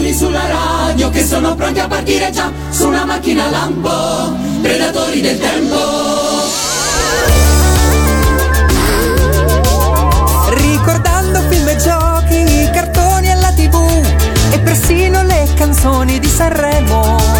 [0.00, 5.38] Eccomi sulla radio che sono pronti a partire già su una macchina lampo, predatori del
[5.38, 5.76] tempo.
[10.54, 13.76] Ricordando film e giochi, cartoni alla tv
[14.52, 17.39] e persino le canzoni di Sanremo.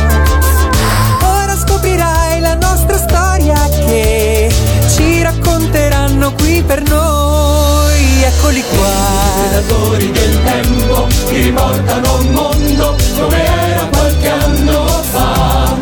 [6.63, 8.23] Per noi.
[8.23, 9.49] Eccoli qua.
[9.49, 15.77] Predatori del tempo che riportano un mondo come era qualche anno fa.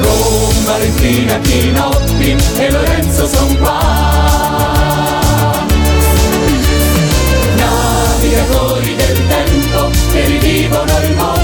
[0.00, 4.02] Con Valentina Chinotti e Lorenzo son qua.
[7.56, 11.43] Navigatori del tempo che rivivono il mondo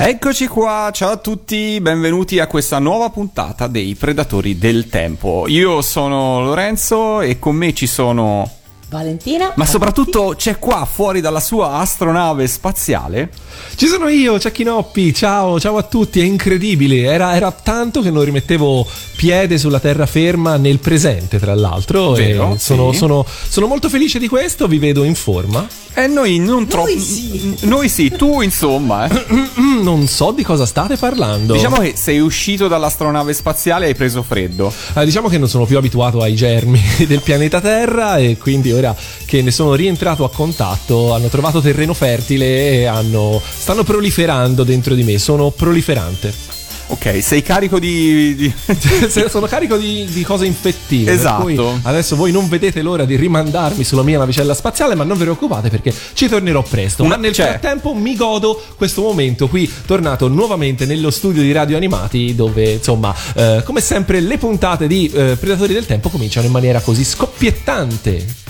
[0.00, 5.44] Eccoci qua, ciao a tutti, benvenuti a questa nuova puntata dei Predatori del Tempo.
[5.48, 8.57] Io sono Lorenzo e con me ci sono...
[8.88, 9.52] Valentina.
[9.56, 13.30] Ma soprattutto c'è qua fuori dalla sua astronave spaziale
[13.74, 18.24] Ci sono io, Ciacchinoppi, ciao, ciao a tutti, è incredibile, era, era tanto che non
[18.24, 18.86] rimettevo
[19.16, 22.98] piede sulla terraferma nel presente tra l'altro Vero, e sono, sì.
[22.98, 25.66] sono- sono molto felice di questo, vi vedo in forma,
[25.98, 26.88] e noi non troppo...
[26.96, 27.56] sì.
[27.62, 29.08] Noi sì, tu insomma.
[29.08, 29.26] eh.
[29.82, 31.54] Non so di cosa state parlando.
[31.54, 34.72] Diciamo che sei uscito dall'astronave spaziale e hai preso freddo.
[34.94, 38.96] Eh, diciamo che non sono più abituato ai germi del pianeta Terra e quindi ora
[39.24, 44.94] che ne sono rientrato a contatto hanno trovato terreno fertile e hanno- stanno proliferando dentro
[44.94, 46.56] di me, sono proliferante.
[46.90, 48.34] Ok, sei carico di...
[48.34, 48.54] di...
[49.28, 51.12] Sono carico di, di cose infettive.
[51.12, 51.78] Esatto.
[51.82, 55.68] Adesso voi non vedete l'ora di rimandarmi sulla mia navicella spaziale, ma non vi preoccupate
[55.68, 57.02] perché ci tornerò presto.
[57.02, 61.52] Una- ma nel cioè- frattempo mi godo questo momento qui, tornato nuovamente nello studio di
[61.52, 66.46] Radio Animati, dove insomma, eh, come sempre, le puntate di eh, Predatori del Tempo cominciano
[66.46, 68.46] in maniera così scoppiettante.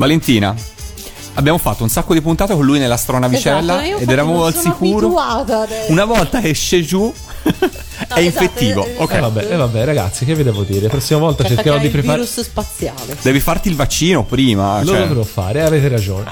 [0.00, 0.54] Valentina,
[1.34, 5.14] abbiamo fatto un sacco di puntate con lui nell'astronavicella Esatto, ed eravamo al sicuro.
[5.88, 7.12] Una volta esce giù
[7.44, 8.86] è esatto, infettivo.
[8.86, 9.12] eh, Ok.
[9.12, 10.84] E vabbè, e vabbè, ragazzi, che vi devo dire?
[10.84, 12.20] La prossima volta Che cercherò di preparare.
[12.20, 13.14] virus spaziale.
[13.20, 14.80] Devi farti il vaccino prima.
[14.82, 15.06] Lo cioè.
[15.06, 16.30] dovrò fare, avete ragione.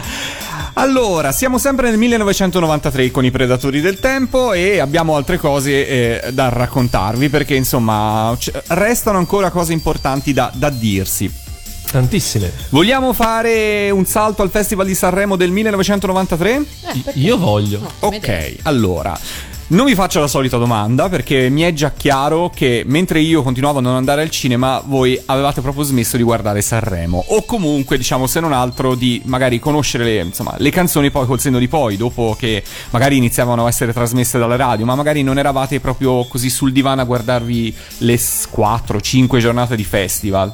[0.74, 6.32] Allora, siamo sempre nel 1993 con i Predatori del Tempo e abbiamo altre cose eh,
[6.32, 11.30] da raccontarvi perché insomma c- restano ancora cose importanti da, da dirsi.
[11.90, 12.52] Tantissime.
[12.68, 16.54] Vogliamo fare un salto al Festival di Sanremo del 1993?
[16.54, 17.12] Eh?
[17.14, 17.80] Io voglio.
[17.80, 17.90] No.
[18.00, 19.18] Ok, allora.
[19.70, 23.80] Non vi faccio la solita domanda perché mi è già chiaro che mentre io continuavo
[23.80, 27.22] a non andare al cinema, voi avevate proprio smesso di guardare Sanremo.
[27.28, 31.38] O comunque, diciamo, se non altro, di magari conoscere le, insomma, le canzoni poi col
[31.38, 35.36] senno di poi, dopo che magari iniziavano a essere trasmesse dalle radio, ma magari non
[35.36, 40.50] eravate proprio così sul divano a guardarvi le 4-5 giornate di festival.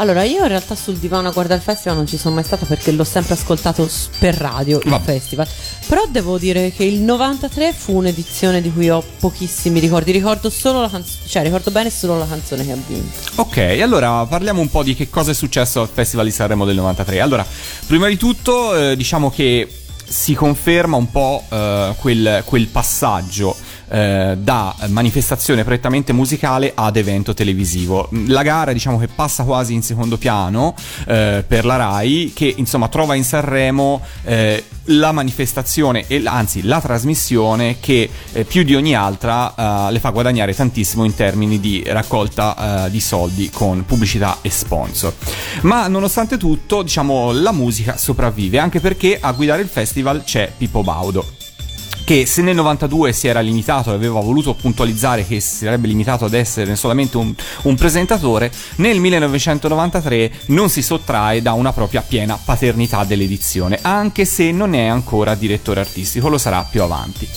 [0.00, 2.64] Allora, io in realtà sul divano a guardare il festival non ci sono mai stata
[2.64, 3.86] perché l'ho sempre ascoltato
[4.18, 5.04] per radio il Vabbè.
[5.04, 5.46] festival.
[5.86, 10.10] Però devo dire che il 93 fu un'edizione di cui ho pochissimi ricordi.
[10.10, 13.18] Ricordo solo la canzone, cioè ricordo bene solo la canzone che ha vinto.
[13.34, 16.76] Ok, allora parliamo un po' di che cosa è successo al Festival di Sanremo del
[16.76, 17.20] 93.
[17.20, 17.46] Allora,
[17.86, 19.68] prima di tutto, eh, diciamo che
[20.08, 23.54] si conferma un po' eh, quel, quel passaggio
[23.90, 28.08] eh, da manifestazione prettamente musicale ad evento televisivo.
[28.26, 30.74] La gara, diciamo che passa quasi in secondo piano
[31.06, 36.80] eh, per la Rai, che insomma trova in Sanremo eh, la manifestazione, e, anzi la
[36.80, 41.82] trasmissione che eh, più di ogni altra eh, le fa guadagnare tantissimo in termini di
[41.86, 45.12] raccolta eh, di soldi con pubblicità e sponsor.
[45.62, 50.82] Ma nonostante tutto, diciamo, la musica sopravvive, anche perché a guidare il festival c'è Pippo
[50.82, 51.38] Baudo
[52.10, 56.24] che se nel 92 si era limitato e aveva voluto puntualizzare che si sarebbe limitato
[56.24, 62.36] ad essere solamente un, un presentatore, nel 1993 non si sottrae da una propria piena
[62.36, 67.28] paternità dell'edizione, anche se non è ancora direttore artistico, lo sarà più avanti.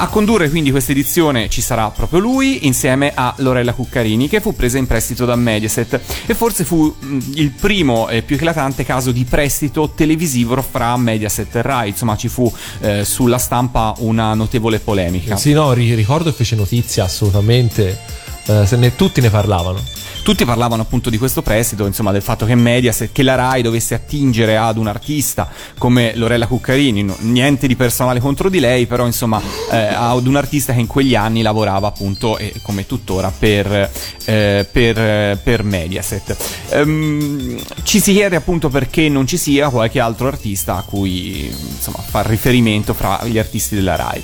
[0.00, 4.54] A condurre quindi questa edizione ci sarà proprio lui, insieme a Lorella Cuccarini, che fu
[4.54, 9.10] presa in prestito da Mediaset e forse fu mh, il primo e più eclatante caso
[9.10, 11.88] di prestito televisivo fra Mediaset e Rai.
[11.88, 12.50] Insomma, ci fu
[12.80, 15.36] eh, sulla stampa una notevole polemica.
[15.36, 17.98] Sì, no, ri- ricordo che fece notizia assolutamente.
[18.46, 19.82] eh, se ne, tutti ne parlavano.
[20.28, 23.94] Tutti parlavano appunto di questo prestito, insomma del fatto che Mediaset, che la RAI dovesse
[23.94, 25.48] attingere ad un artista
[25.78, 29.40] come Lorella Cuccarini, niente di personale contro di lei, però insomma
[29.72, 33.90] eh, ad un artista che in quegli anni lavorava appunto e come tuttora per,
[34.26, 36.36] eh, per, per Mediaset.
[36.72, 42.00] Ehm, ci si chiede appunto perché non ci sia qualche altro artista a cui insomma
[42.06, 44.22] far riferimento fra gli artisti della RAI.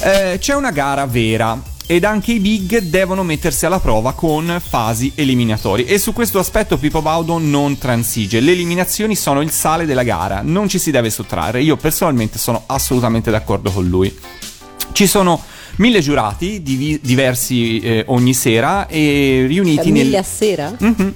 [0.00, 5.12] Eh, c'è una gara vera ed anche i big devono mettersi alla prova con fasi
[5.14, 5.84] eliminatori.
[5.84, 8.40] E su questo aspetto Pippo Baudo non transige.
[8.40, 10.40] Le eliminazioni sono il sale della gara.
[10.42, 11.62] Non ci si deve sottrarre.
[11.62, 14.16] Io personalmente sono assolutamente d'accordo con lui.
[14.92, 15.42] Ci sono
[15.76, 20.72] mille giurati divi- diversi eh, ogni sera e riuniti Mille nel a sera?
[20.78, 21.12] Mhm.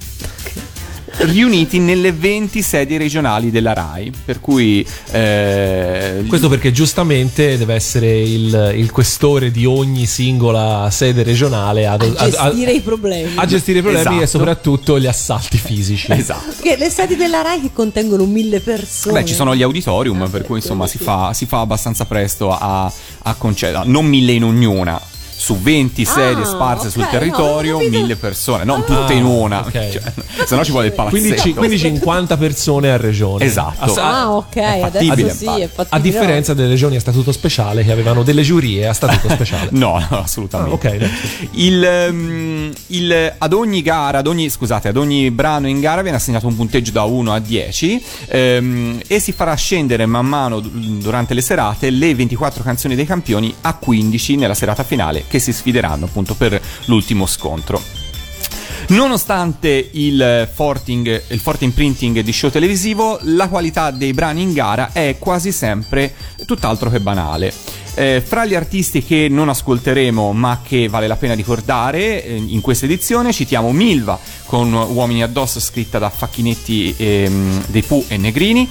[1.18, 8.20] Riuniti nelle 20 sedi regionali della RAI per cui eh, Questo perché giustamente deve essere
[8.20, 13.32] il, il questore di ogni singola sede regionale ad- A ad- ad- gestire i problemi.
[13.36, 14.22] a gestire i problemi Esatto.
[14.22, 16.10] e soprattutto gli assalti fisici.
[16.12, 19.20] esatto Che le sedi della RAI che contengono mille persone.
[19.20, 22.90] Beh, ci sono gli auditorium, per cui insomma si fa, si fa abbastanza presto a,
[23.22, 25.00] a concedere, non mille in ognuna.
[25.40, 29.24] Su 20 sedie Ah, sparse sul ok, territorio, no, mille persone, non Ah, tutte in
[29.24, 29.70] una, ok.
[29.70, 30.02] cioè,
[30.44, 31.20] se no ci vuole il palazzetto.
[31.22, 33.44] Quindi, ci- quindi 50 persone a regione.
[33.44, 33.94] Esatto.
[34.00, 35.86] Ah, ok, È fattibile, adesso sì, è fattibile.
[35.90, 39.68] A differenza delle regioni a statuto speciale che avevano delle giurie a statuto speciale.
[39.70, 40.88] No, no, assolutamente.
[40.88, 41.08] Ah, ok, no.
[41.52, 46.16] Il, ehm, il- ad ogni gara, ad ogni, scusate, ad ogni brano in gara viene
[46.16, 50.70] assegnato un punteggio da 1 a 10 ehm, e si farà scendere man mano du-
[50.98, 55.52] durante le serate le 24 canzoni dei campioni a 15 nella serata finale che si
[55.52, 57.98] sfideranno appunto per l'ultimo scontro.
[58.88, 64.92] Nonostante il, forting, il forte imprinting di show televisivo, la qualità dei brani in gara
[64.92, 66.14] è quasi sempre
[66.46, 67.52] tutt'altro che banale.
[67.94, 72.60] Eh, fra gli artisti che non ascolteremo ma che vale la pena ricordare eh, in
[72.60, 78.68] questa edizione citiamo Milva con Uomini addosso scritta da Facchinetti ehm, dei Pooh e Negrini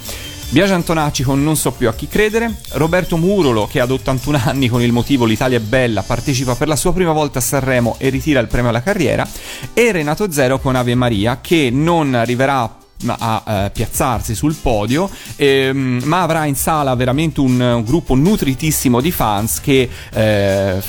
[0.50, 4.70] Biagio Antonacci con Non so più a chi credere, Roberto Murolo che ad 81 anni
[4.70, 8.08] con il motivo L'Italia è bella partecipa per la sua prima volta a Sanremo e
[8.08, 9.28] ritira il premio alla carriera
[9.74, 16.02] e Renato Zero con Ave Maria che non arriverà a eh, piazzarsi sul podio ehm,
[16.06, 20.82] ma avrà in sala veramente un, un gruppo nutritissimo di fans che eh,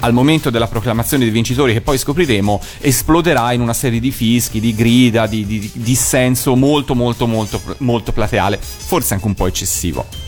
[0.00, 4.60] al momento della proclamazione dei vincitori che poi scopriremo esploderà in una serie di fischi,
[4.60, 9.46] di grida, di, di, di dissenso molto molto molto molto plateale forse anche un po'
[9.46, 10.23] eccessivo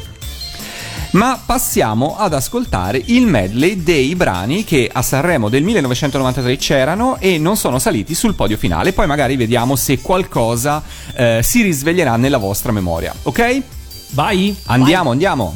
[1.16, 7.38] ma passiamo ad ascoltare il medley dei brani che a Sanremo del 1993 c'erano e
[7.38, 8.92] non sono saliti sul podio finale.
[8.92, 10.82] Poi magari vediamo se qualcosa
[11.14, 13.14] eh, si risveglierà nella vostra memoria.
[13.22, 13.62] Ok?
[14.10, 14.54] Vai!
[14.66, 15.52] Andiamo, andiamo.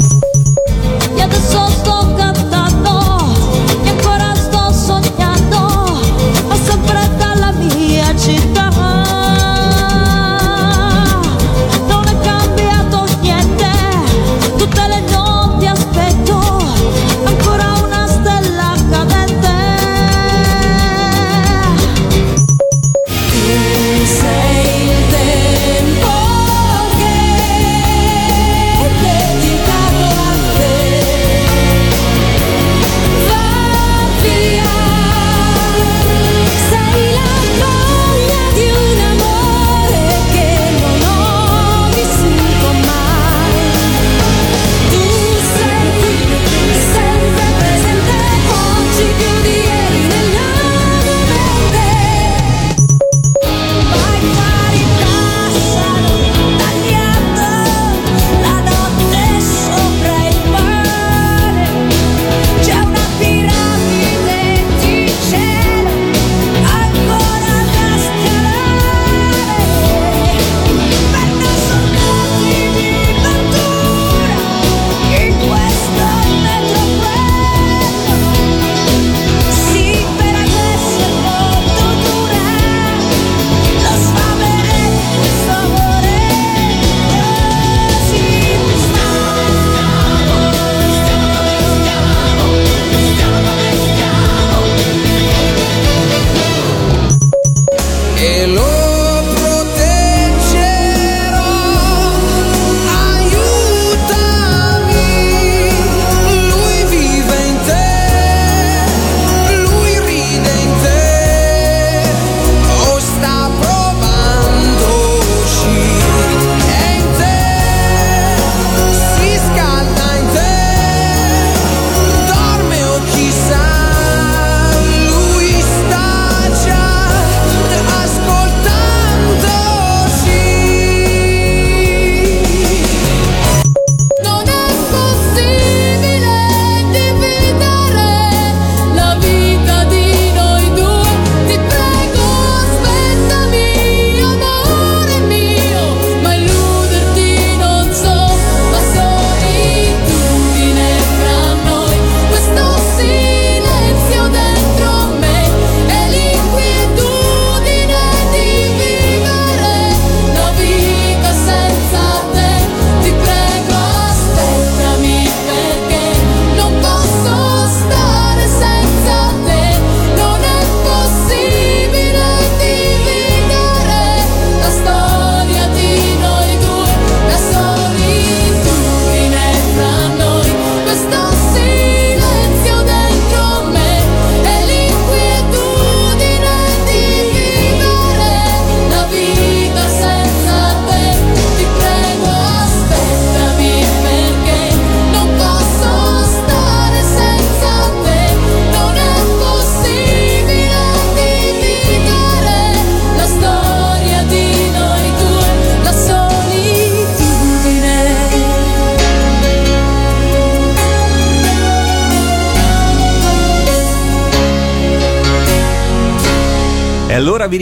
[1.15, 2.40] E adesso sto cantando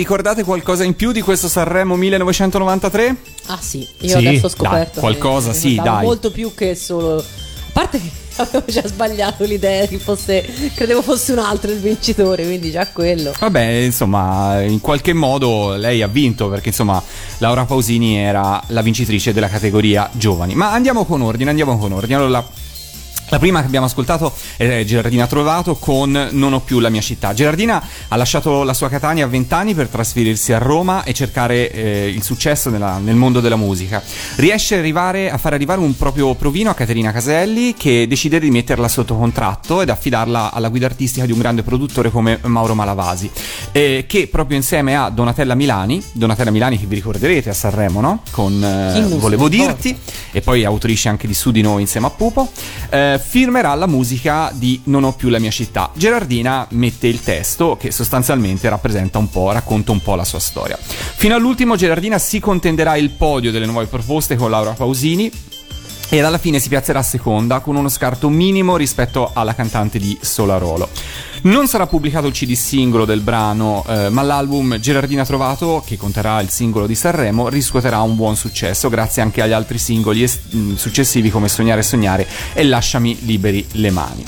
[0.09, 3.17] ricordate qualcosa in più di questo Sanremo 1993?
[3.49, 5.00] Ah sì, io Sì, adesso ho dai, scoperto.
[5.00, 6.03] qualcosa, che sì, dai.
[6.03, 7.19] Molto più che solo.
[7.19, 7.25] A
[7.75, 8.11] parte che
[8.41, 10.43] avevo già sbagliato l'idea che fosse.
[10.75, 13.35] Credevo fosse un altro il vincitore, quindi già quello.
[13.38, 17.03] Vabbè, insomma, in qualche modo lei ha vinto perché insomma
[17.37, 20.55] Laura Pausini era la vincitrice della categoria giovani.
[20.55, 22.15] Ma andiamo con ordine, andiamo con ordine.
[22.15, 22.67] Allora, la-
[23.31, 27.35] la prima che abbiamo ascoltato è Gerardina Trovato con Non ho più la mia città.
[27.35, 31.71] Gerardina ha lasciato la sua Catania a 20 anni per trasferirsi a Roma e cercare
[31.71, 34.03] eh, il successo nella- nel mondo della musica.
[34.37, 38.50] Riesce a, arrivare- a far arrivare un proprio provino a Caterina Caselli che decide di
[38.50, 43.31] metterla sotto contratto ed affidarla alla guida artistica di un grande produttore come Mauro Malavasi,
[43.73, 48.23] eh, che proprio insieme a Donatella Milani, Donatella Milani che vi ricorderete a Sanremo, no?
[48.31, 49.97] Con eh, Volevo dirti
[50.33, 52.50] e poi autrice anche di Su di noi insieme a Pupo,
[52.91, 55.91] eh, firmerà la musica di Non ho più la mia città.
[55.95, 60.78] Gerardina mette il testo che sostanzialmente rappresenta un po', racconta un po' la sua storia.
[60.81, 65.31] Fino all'ultimo Gerardina si contenderà il podio delle nuove proposte con Laura Pausini.
[66.11, 70.88] Ed alla fine si piazzerà seconda con uno scarto minimo rispetto alla cantante di Solarolo.
[71.43, 76.40] Non sarà pubblicato il CD singolo del brano, eh, ma l'album Gerardina Trovato, che conterrà
[76.40, 80.76] il singolo di Sanremo, riscuoterà un buon successo grazie anche agli altri singoli es- mh,
[80.76, 84.25] successivi come Sognare e Sognare e Lasciami liberi le mani.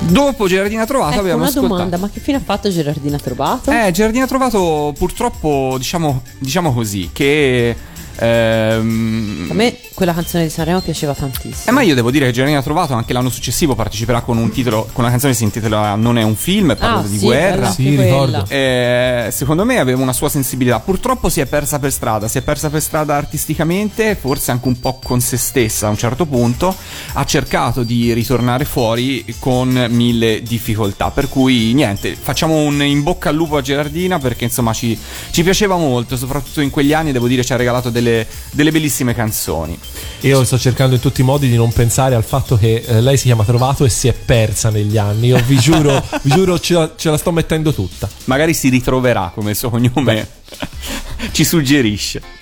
[0.00, 1.74] Dopo Gerardina Trovato Ecco, abbiamo una ascoltato...
[1.74, 3.70] domanda, ma che fine ha fatto Gerardina Trovato?
[3.70, 7.76] Eh, Gerardina Trovato purtroppo, diciamo, diciamo così, che...
[8.20, 11.64] ehm, A me quella canzone di Sanremo piaceva tantissimo.
[11.66, 14.88] eh, ma io devo dire che Gerardina Trovato anche l'anno successivo parteciperà con un titolo,
[14.92, 17.70] con una canzone che si intitola Non è un film, parla Ah, di sì, guerra.
[17.70, 18.44] Sì, ricordo.
[18.48, 20.80] Eh, secondo me aveva una sua sensibilità.
[20.80, 22.28] Purtroppo si è persa per strada.
[22.28, 25.96] Si è persa per strada artisticamente, forse anche un po' con se stessa a un
[25.96, 26.74] certo punto.
[27.14, 31.10] Ha cercato di ritornare fuori con mille difficoltà.
[31.10, 34.98] Per cui, niente, facciamo un in bocca al lupo a Gerardina perché insomma ci,
[35.30, 36.16] ci piaceva molto.
[36.16, 38.09] Soprattutto in quegli anni, devo dire, ci ha regalato delle,
[38.52, 39.78] delle bellissime canzoni.
[40.20, 43.16] Io sto cercando in tutti i modi di non pensare al fatto che eh, lei
[43.16, 45.28] si chiama Trovato e si è persa negli anni.
[45.28, 48.08] Io vi giuro, vi giuro ce, la, ce la sto mettendo tutta.
[48.24, 50.26] magari si ritroverà come il suo cognome
[51.32, 52.39] ci suggerisce.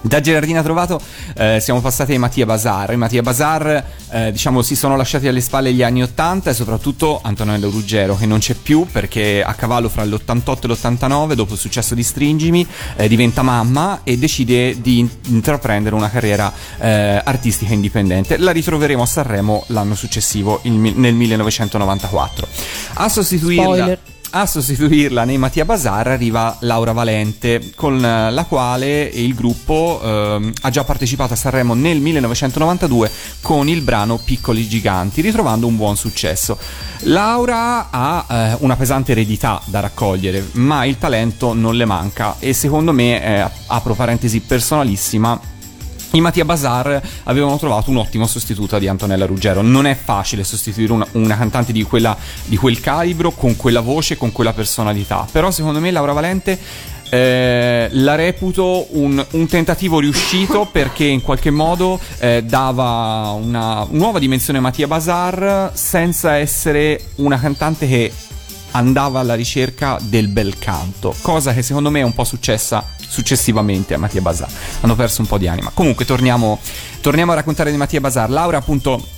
[0.00, 1.00] Da Gerardina Trovato
[1.36, 2.92] eh, siamo passati ai Mattia Bazar.
[2.92, 7.20] I Mattia Bazar, eh, diciamo, si sono lasciati alle spalle gli anni 80 e soprattutto
[7.22, 11.58] Antonello Ruggero, che non c'è più perché a cavallo fra l'88 e l'89, dopo il
[11.58, 17.72] successo di Stringimi, eh, diventa mamma e decide di in- intraprendere una carriera eh, artistica
[17.72, 18.36] indipendente.
[18.38, 22.46] La ritroveremo a Sanremo l'anno successivo, il nel 1994.
[22.94, 23.62] A sostituirla.
[23.64, 23.98] Spoiler.
[24.30, 30.52] A sostituirla nei Mattia Bazar arriva Laura Valente, con eh, la quale il gruppo ehm,
[30.60, 35.96] ha già partecipato a Sanremo nel 1992 con il brano Piccoli Giganti, ritrovando un buon
[35.96, 36.58] successo.
[37.04, 42.52] Laura ha eh, una pesante eredità da raccogliere, ma il talento non le manca e
[42.52, 45.40] secondo me, eh, apro parentesi personalissima,
[46.12, 49.60] i Mattia Bazar avevano trovato un ottimo sostituto di Antonella Ruggero.
[49.60, 54.16] Non è facile sostituire una, una cantante di, quella- di quel calibro, con quella voce,
[54.16, 55.26] con quella personalità.
[55.30, 56.58] Però secondo me Laura Valente
[57.10, 64.18] eh, la reputo un, un tentativo riuscito perché in qualche modo eh, dava una nuova
[64.18, 68.12] dimensione a Mattia Bazar senza essere una cantante che
[68.72, 73.94] andava alla ricerca del bel canto, cosa che secondo me è un po' successa successivamente
[73.94, 74.50] a Mattia Bazar.
[74.80, 75.70] Hanno perso un po' di anima.
[75.74, 76.60] Comunque torniamo,
[77.00, 78.30] torniamo a raccontare di Mattia Bazar.
[78.30, 79.16] Laura appunto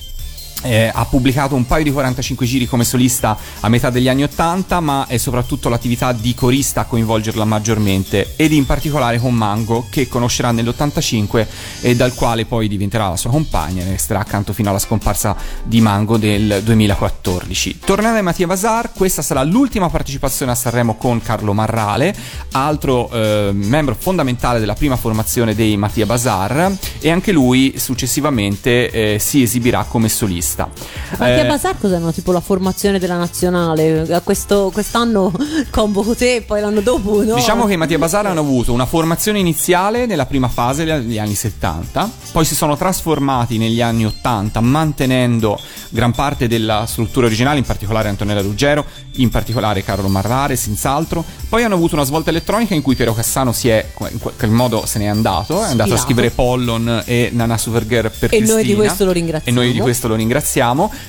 [0.62, 4.80] eh, ha pubblicato un paio di 45 giri come solista a metà degli anni 80,
[4.80, 10.08] ma è soprattutto l'attività di corista a coinvolgerla maggiormente ed in particolare con Mango che
[10.08, 11.46] conoscerà nell'85
[11.80, 15.80] e dal quale poi diventerà la sua compagna e resterà accanto fino alla scomparsa di
[15.80, 17.80] Mango del 2014.
[17.84, 22.14] Tornando a Mattia Bazar, questa sarà l'ultima partecipazione a Sanremo con Carlo Marrale,
[22.52, 29.18] altro eh, membro fondamentale della prima formazione dei Mattia Bazar e anche lui successivamente eh,
[29.18, 30.49] si esibirà come solista.
[30.56, 32.12] Mattia Eh, Bazar cos'erano?
[32.12, 34.06] Tipo la formazione della nazionale.
[34.12, 35.32] A Questo, quest'anno
[35.70, 37.34] convoco te e poi l'anno dopo no.
[37.34, 41.34] Diciamo che i Mattia Bazar hanno avuto una formazione iniziale nella prima fase degli anni
[41.34, 45.58] 70, poi si sono trasformati negli anni 80 mantenendo
[45.90, 48.84] gran parte della struttura originale, in particolare Antonella Ruggero,
[49.16, 51.24] in particolare Carlo Marrare, senz'altro.
[51.48, 54.84] Poi hanno avuto una svolta elettronica in cui Piero Cassano si è in qualche modo
[54.86, 56.02] se n'è andato, è andato a Spirato.
[56.02, 58.76] scrivere Pollon e Nana Supergirl per E noi di Cristina.
[58.78, 59.58] questo lo ringraziamo.
[59.58, 60.38] E noi di questo lo ringraziamo,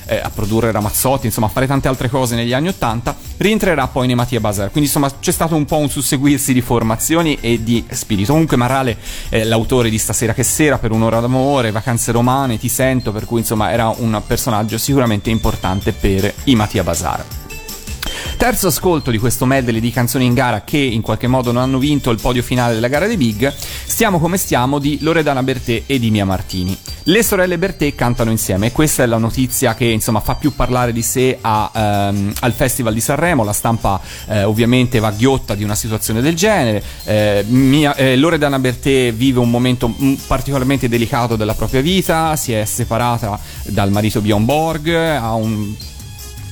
[0.06, 4.06] eh, a produrre Ramazzotti, insomma a fare tante altre cose negli anni 80, rientrerà poi
[4.06, 4.70] nei Mattia Bazar.
[4.70, 8.32] Quindi insomma c'è stato un po' un susseguirsi di formazioni e di spirito.
[8.32, 8.96] Comunque Marrale
[9.28, 13.40] è l'autore di Stasera che sera, per un'ora d'amore, Vacanze romane, Ti sento, per cui
[13.40, 17.41] insomma era un personaggio sicuramente importante per i Mattia Bazar.
[18.36, 21.78] Terzo ascolto di questo medley di canzoni in gara che in qualche modo non hanno
[21.78, 23.52] vinto il podio finale della gara dei Big,
[23.92, 26.76] Stiamo come stiamo di Loredana Bertè e di Mia Martini.
[27.04, 31.02] Le sorelle Bertè cantano insieme questa è la notizia che insomma fa più parlare di
[31.02, 35.74] sé a, ehm, al Festival di Sanremo, la stampa eh, ovviamente va ghiotta di una
[35.74, 41.54] situazione del genere, eh, Mia- eh, Loredana Bertè vive un momento mm, particolarmente delicato della
[41.54, 45.74] propria vita, si è separata dal marito Bjorn Borg, ha un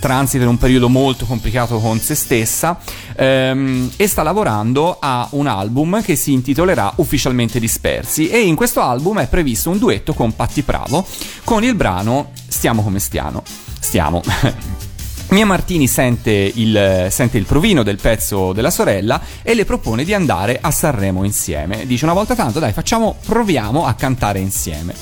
[0.00, 2.78] transita in un periodo molto complicato con se stessa
[3.14, 8.80] ehm, e sta lavorando a un album che si intitolerà Ufficialmente Dispersi e in questo
[8.80, 11.06] album è previsto un duetto con Patti Bravo
[11.44, 13.42] con il brano Stiamo come stiamo.
[13.78, 14.20] Stiamo.
[15.30, 20.12] Mia Martini sente il, sente il provino del pezzo della sorella e le propone di
[20.12, 21.86] andare a Sanremo insieme.
[21.86, 24.94] Dice una volta tanto, dai, facciamo, proviamo a cantare insieme.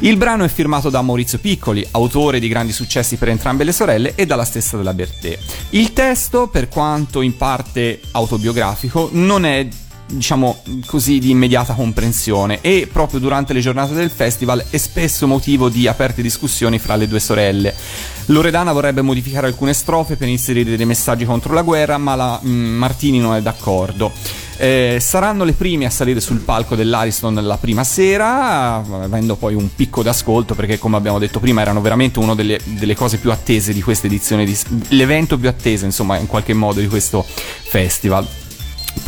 [0.00, 4.14] Il brano è firmato da Maurizio Piccoli, autore di grandi successi per entrambe le sorelle,
[4.14, 5.38] e dalla stessa della Bertè.
[5.70, 9.66] Il testo, per quanto in parte autobiografico, non è
[10.10, 15.68] diciamo così di immediata comprensione e proprio durante le giornate del festival è spesso motivo
[15.68, 17.74] di aperte discussioni fra le due sorelle.
[18.26, 22.76] Loredana vorrebbe modificare alcune strofe per inserire dei messaggi contro la guerra, ma la mm,
[22.76, 24.12] Martini non è d'accordo.
[24.60, 29.72] Eh, saranno le prime a salire sul palco dell'Ariston la prima sera, avendo poi un
[29.74, 33.72] picco d'ascolto, perché come abbiamo detto prima erano veramente una delle, delle cose più attese
[33.72, 34.56] di questa edizione, di,
[34.88, 38.26] l'evento più atteso insomma in qualche modo di questo festival.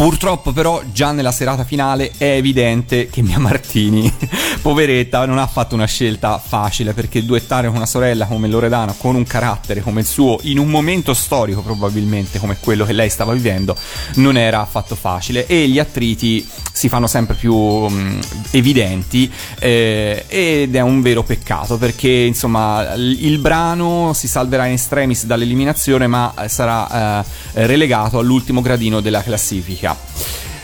[0.01, 4.11] Purtroppo però già nella serata finale è evidente che Mia Martini,
[4.63, 9.15] poveretta, non ha fatto una scelta facile perché duettare con una sorella come Loredana, con
[9.15, 13.35] un carattere come il suo, in un momento storico probabilmente come quello che lei stava
[13.35, 13.77] vivendo,
[14.15, 18.21] non era affatto facile e gli attriti si fanno sempre più mh,
[18.53, 25.25] evidenti eh, ed è un vero peccato perché insomma il, brano si salverà in extremis
[25.25, 29.80] dall'eliminazione ma sarà eh, relegato all'ultimo gradino della classifica.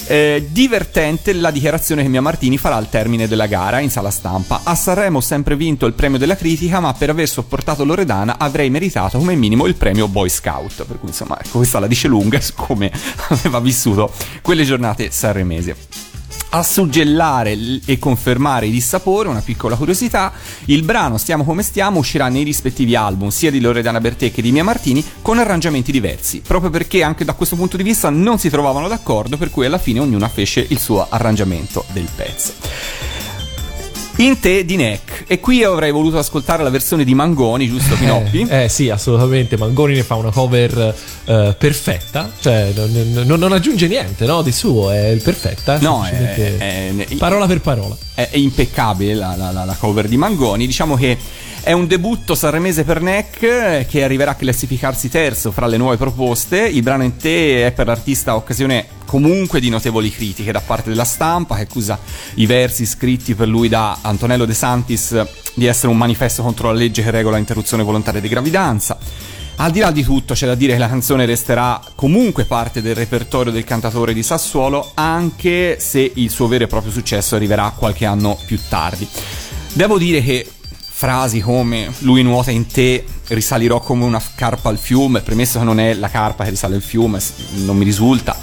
[0.09, 4.61] Eh, divertente la dichiarazione che Mia Martini farà al termine della gara in sala stampa.
[4.63, 8.71] A Sanremo ho sempre vinto il premio della critica, ma per aver sopportato Loredana avrei
[8.71, 10.85] meritato come minimo il premio Boy Scout.
[10.85, 12.93] Per cui insomma, ecco, questa la dice lunga su come
[13.31, 15.75] aveva vissuto quelle giornate sanremesi.
[16.49, 20.33] A suggellare e confermare i dissapori, una piccola curiosità,
[20.67, 24.53] il brano Stiamo come stiamo uscirà nei rispettivi album sia di Loredana Bertè che di
[24.53, 28.49] Mia Martini con arrangiamenti diversi, proprio perché anche da questo punto di vista non si
[28.49, 33.16] trovavano d'accordo, per cui alla fine ognuna fece il suo arrangiamento del pezzo.
[34.19, 35.25] In te di Neck.
[35.27, 38.47] E qui avrei voluto ascoltare la versione di Mangoni, giusto Pinoppi?
[38.49, 39.59] Eh, eh, sì, assolutamente.
[39.59, 40.95] Mangoni ne fa una cover
[41.27, 45.79] eh, perfetta, cioè non, non- non aggiunge niente no, di suo, è perfetta.
[45.81, 47.95] No, è- è- parola per parola.
[48.17, 50.67] È, è impeccabile la, la- la- cover di Mangoni.
[50.67, 51.17] Diciamo che
[51.61, 55.97] è un debutto sanremese per Neck eh, che arriverà a classificarsi terzo fra le nuove
[55.97, 56.67] proposte.
[56.67, 61.05] Il brano in te è per l'artista occasione comunque di notevoli critiche da parte della
[61.05, 61.99] stampa che accusa
[62.35, 65.25] i versi scritti per lui da Antonello De Santis
[65.55, 68.99] di essere un manifesto contro la legge che regola l'interruzione volontaria di gravidanza.
[69.59, 72.95] Al di là di tutto c'è da dire che la canzone resterà comunque parte del
[72.95, 78.05] repertorio del cantatore di Sassuolo anche se il suo vero e proprio successo arriverà qualche
[78.05, 79.09] anno più tardi.
[79.73, 85.23] Devo dire che frasi come lui nuota in te, risalirò come una carpa al fiume,
[85.23, 87.19] premesso che non è la carpa che risale al fiume,
[87.65, 88.37] non mi risulta,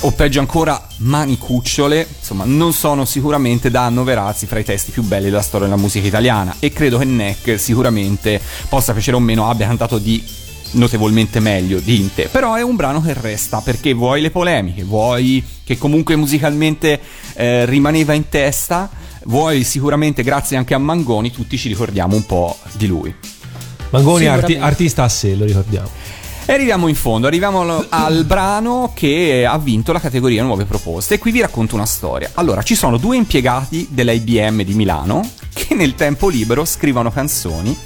[0.00, 5.02] o peggio ancora mani cucciole, insomma non sono sicuramente da annoverarsi fra i testi più
[5.02, 9.48] belli della storia della musica italiana e credo che Neck sicuramente possa piacere o meno
[9.48, 10.42] abbia cantato di
[10.74, 14.84] notevolmente meglio di In te però è un brano che resta perché vuoi le polemiche
[14.84, 17.00] vuoi che comunque musicalmente
[17.34, 18.88] eh, rimaneva in testa
[19.24, 23.14] vuoi sicuramente grazie anche a Mangoni tutti ci ricordiamo un po' di lui
[23.94, 25.88] Mangoni arti- artista a sé, lo ricordiamo.
[26.46, 31.14] e arriviamo in fondo, arriviamo al, al brano che ha vinto la categoria Nuove Proposte
[31.14, 32.32] e qui vi racconto una storia.
[32.34, 37.76] Allora, ci sono due impiegati dell'IBM di Milano che nel tempo libero scrivono canzoni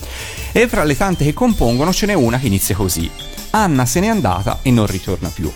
[0.53, 3.11] e fra le tante che compongono ce n'è una che inizia così.
[3.51, 5.51] Anna se n'è andata e non ritorna più.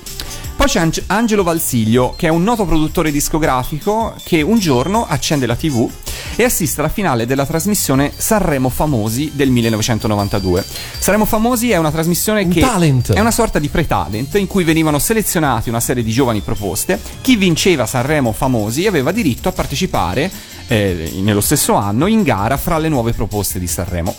[0.54, 5.46] Poi c'è Ange- Angelo Valsiglio, che è un noto produttore discografico che un giorno accende
[5.46, 5.90] la TV
[6.36, 10.64] e assiste alla finale della trasmissione Sanremo Famosi del 1992.
[10.98, 13.12] Sanremo Famosi è una trasmissione Un che talent.
[13.12, 17.00] è una sorta di pre-talent in cui venivano selezionati una serie di giovani proposte.
[17.22, 20.30] Chi vinceva Sanremo Famosi aveva diritto a partecipare
[20.68, 24.14] eh, nello stesso anno in gara fra le nuove proposte di Sanremo.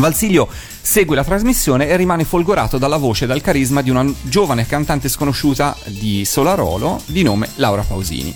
[0.00, 0.48] Valsilio
[0.80, 5.08] segue la trasmissione e rimane folgorato dalla voce e dal carisma di una giovane cantante
[5.08, 8.34] sconosciuta di Solarolo di nome Laura Pausini.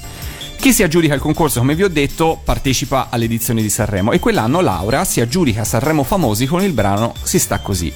[0.58, 4.60] Chi si aggiudica il concorso, come vi ho detto, partecipa all'edizione di Sanremo e quell'anno
[4.60, 7.92] Laura si aggiudica Sanremo Famosi con il brano Si sta così.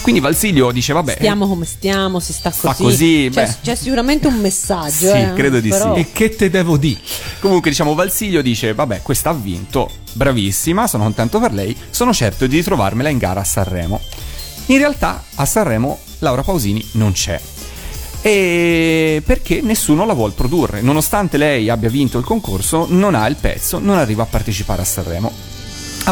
[0.00, 2.82] Quindi Valsilio dice, vabbè, Stiamo come stiamo, si sta Sta così.
[2.82, 3.54] così, C'è, beh.
[3.62, 5.10] c'è sicuramente un messaggio.
[5.10, 6.00] Sì, eh, credo di però- sì.
[6.00, 6.98] E che te devo dire?
[7.40, 11.76] Comunque, diciamo, Valsilio dice: Vabbè, questa ha vinto, bravissima, sono contento per lei.
[11.90, 14.00] Sono certo di ritrovarmela in gara a Sanremo.
[14.66, 17.38] In realtà, a Sanremo Laura Pausini non c'è.
[18.20, 20.80] E perché nessuno la vuole produrre.
[20.80, 24.84] Nonostante lei abbia vinto il concorso, non ha il pezzo, non arriva a partecipare a
[24.84, 25.32] Sanremo.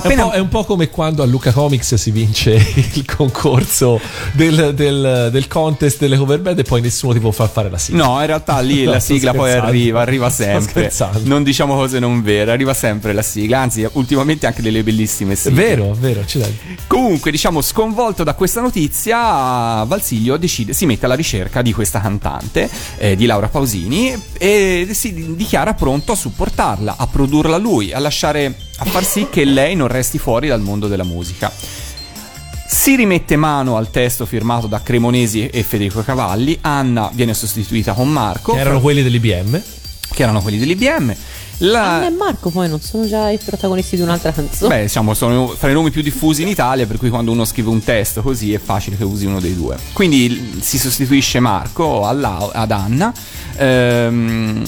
[0.00, 2.52] È un, po', è un po' come quando a Luca Comics si vince
[2.94, 4.00] il concorso
[4.32, 7.78] del, del- del contest delle cover band e poi nessuno ti può far fare la
[7.78, 8.04] sigla.
[8.04, 10.90] No, in realtà lì No, la sigla poi arriva, arriva sempre.
[11.22, 13.60] Non diciamo cose non vere, arriva sempre la sigla.
[13.60, 15.62] Anzi, ultimamente anche delle bellissime sigle.
[15.62, 16.76] vero, vero, accidenti.
[16.86, 22.68] Comunque, diciamo, sconvolto da questa notizia, Valsilio decide, si mette alla ricerca di questa cantante,
[22.98, 28.54] eh, di Laura Pausini, e si dichiara pronto a supportarla, a produrla lui, a lasciare,
[28.78, 31.50] a far sì che lei non resti fuori dal mondo della musica.
[32.68, 36.58] Si rimette mano al testo firmato da Cremonesi e Federico Cavalli.
[36.62, 39.60] Anna viene sostituita con Marco, Che erano quelli dell'IBM.
[40.12, 41.14] che erano quelli dell'IBM.
[41.60, 44.74] La- Anna e Marco poi non sono già i protagonisti di un'altra canzone.
[44.76, 47.70] Beh, diciamo, sono fra i nomi più diffusi in Italia, per cui quando uno scrive
[47.70, 49.76] un testo così è facile che usi uno dei due.
[49.92, 53.12] Quindi si sostituisce Marco alla- ad Anna
[53.56, 54.62] ehm,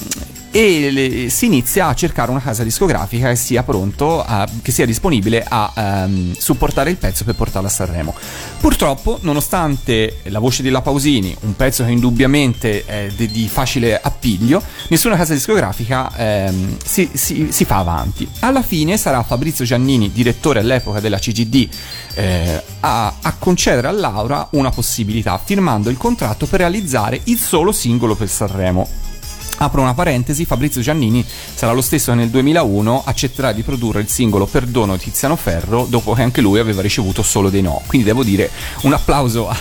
[0.50, 4.86] e le- si inizia a cercare una casa discografica che sia pronto, a- che sia
[4.86, 8.14] disponibile a ehm, supportare il pezzo per portarlo a Sanremo.
[8.60, 14.00] Purtroppo, nonostante la voce di La Pausini, un pezzo che indubbiamente è de- di facile
[14.00, 18.26] appiglio, nessuna casa discografica ehm, si, si- si fa avanti.
[18.40, 21.68] Alla fine sarà Fabrizio Giannini, direttore all'epoca della CGD,
[22.14, 27.70] eh, a, a concedere a Laura una possibilità, firmando il contratto per realizzare il solo
[27.72, 28.88] singolo per Sanremo.
[29.60, 34.08] Apro una parentesi, Fabrizio Giannini sarà lo stesso che nel 2001 accetterà di produrre il
[34.08, 37.82] singolo Perdono di Tiziano Ferro dopo che anche lui aveva ricevuto solo dei no.
[37.86, 38.50] Quindi devo dire
[38.82, 39.56] un applauso a,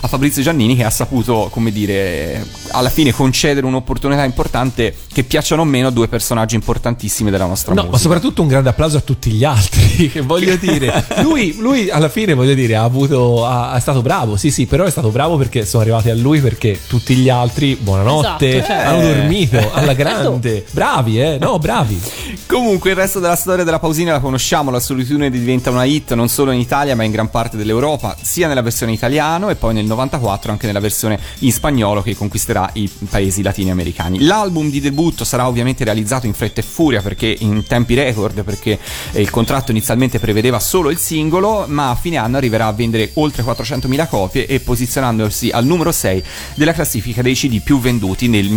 [0.00, 5.62] a Fabrizio Giannini che ha saputo, come dire, alla fine concedere un'opportunità importante che piacciono
[5.62, 7.92] o meno a due personaggi importantissimi della nostra No, musica.
[7.96, 9.90] ma soprattutto un grande applauso a tutti gli altri.
[10.12, 13.44] Che voglio dire, lui, lui alla fine, voglio dire, ha avuto.
[13.46, 16.40] Ha, è stato bravo, sì, sì, però è stato bravo perché sono arrivati a lui
[16.40, 19.94] perché tutti gli altri, buonanotte, Esatto, cioè- hanno dormito alla Certo.
[19.94, 20.64] grande.
[20.70, 21.38] Bravi, eh?
[21.38, 22.00] No, bravi.
[22.46, 26.28] Comunque il resto della storia della Pausina la conosciamo, la solitudine diventa una hit non
[26.28, 29.86] solo in Italia ma in gran parte dell'Europa, sia nella versione italiano e poi nel
[29.86, 34.20] 94 anche nella versione in spagnolo che conquisterà i paesi latinoamericani.
[34.20, 38.78] L'album di debutto sarà ovviamente realizzato in fretta e furia perché in tempi record perché
[39.12, 43.10] eh, il contratto inizialmente prevedeva solo il singolo ma a fine anno arriverà a vendere
[43.14, 46.22] oltre 400.000 copie e posizionandosi al numero 6
[46.54, 48.48] della classifica dei CD più venduti nel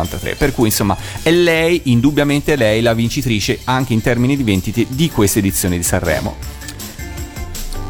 [0.00, 0.34] 1993.
[0.36, 5.10] Per cui insomma è lei, indubbiamente lei, la vincitrice anche in termini di vendite di
[5.10, 6.36] questa edizione di Sanremo.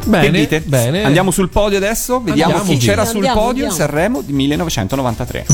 [0.04, 0.60] Bene, che dite?
[0.62, 1.02] bene.
[1.04, 2.20] Andiamo sul podio adesso?
[2.20, 2.88] Vediamo Andiamo, chi via.
[2.90, 3.72] c'era sul podio andiamo.
[3.72, 5.46] Sanremo di 1993.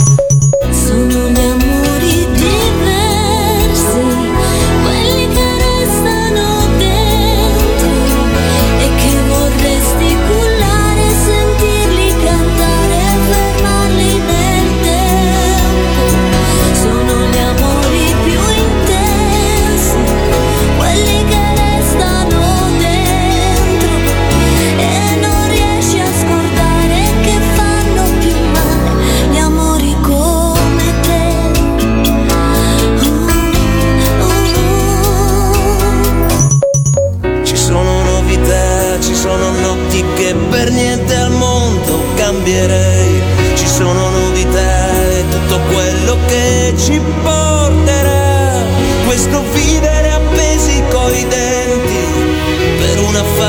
[0.70, 3.05] Sono gli amori diversi,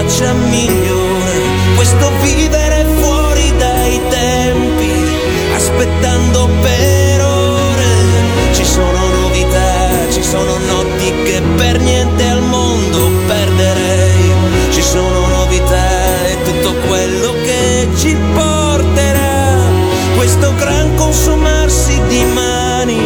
[0.08, 1.36] faccia migliore.
[1.76, 4.92] Questo vivere fuori dai tempi,
[5.54, 8.54] aspettando per ore.
[8.54, 14.32] Ci sono novità, ci sono notti che per niente al mondo perderei.
[14.72, 19.60] Ci sono novità e tutto quello che ci porterà.
[20.16, 22.98] Questo gran consumarsi di mani,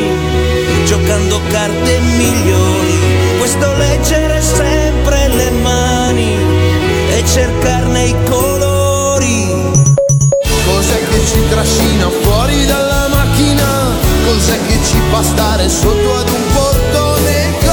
[0.86, 2.71] giocando carte migliori.
[7.62, 9.48] carne e i colori.
[10.66, 13.90] Cos'è che ci trascina fuori dalla macchina?
[14.26, 17.71] Cos'è che ci fa stare sotto ad un portone?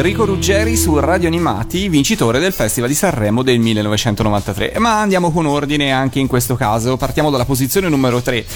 [0.00, 4.78] Enrico Ruggeri su Radio Animati, vincitore del Festival di Sanremo del 1993.
[4.78, 6.96] Ma andiamo con ordine anche in questo caso.
[6.96, 8.46] Partiamo dalla posizione numero 3.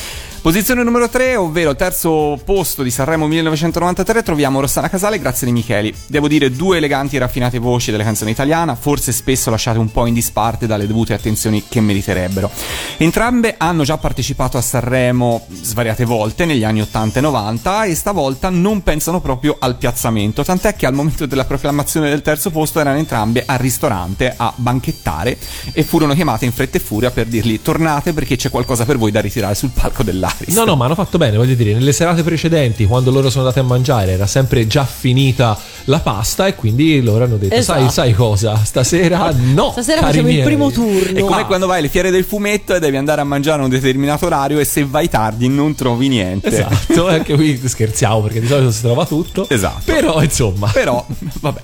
[0.45, 5.55] Posizione numero 3, ovvero terzo posto di Sanremo 1993, troviamo Rossana Casale e Grazia Di
[5.55, 5.95] Micheli.
[6.07, 10.05] Devo dire due eleganti e raffinate voci delle canzoni italiana, forse spesso lasciate un po'
[10.05, 12.51] in disparte dalle dovute attenzioni che meriterebbero.
[12.99, 18.51] Entrambe hanno già partecipato a Sanremo svariate volte negli anni 80 e 90 e stavolta
[18.51, 22.99] non pensano proprio al piazzamento, tant'è che al momento della proclamazione del terzo posto erano
[22.99, 25.39] entrambe al ristorante a banchettare
[25.73, 29.11] e furono chiamate in fretta e furia per dirgli tornate perché c'è qualcosa per voi
[29.11, 30.03] da ritirare sul palco
[30.39, 30.55] dell'Aris.
[30.57, 33.61] No, no, ma hanno fatto bene, voglio dire, nelle serate precedenti, quando loro sono andati
[33.61, 37.91] a mangiare, era sempre già finita la pasta e quindi loro hanno detto, sai, Esatto.
[37.93, 39.71] sai cosa, stasera no.
[39.73, 41.25] Stasera facciamo il miei." primo È turno.
[41.27, 44.27] come quando vai alle fiere del fumetto e devi andare a mangiare a un determinato
[44.27, 46.49] orario e se vai tardi non trovi niente.
[46.49, 49.47] Esatto, anche qui scherziamo perché di solito si trova tutto.
[49.49, 49.83] Esatto.
[49.85, 50.69] Però, insomma.
[50.73, 51.05] Però,
[51.41, 51.61] vabbè.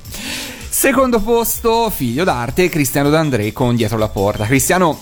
[0.68, 4.44] Secondo posto, figlio d'arte, Cristiano D'André con Dietro la porta.
[4.46, 4.98] Cristiano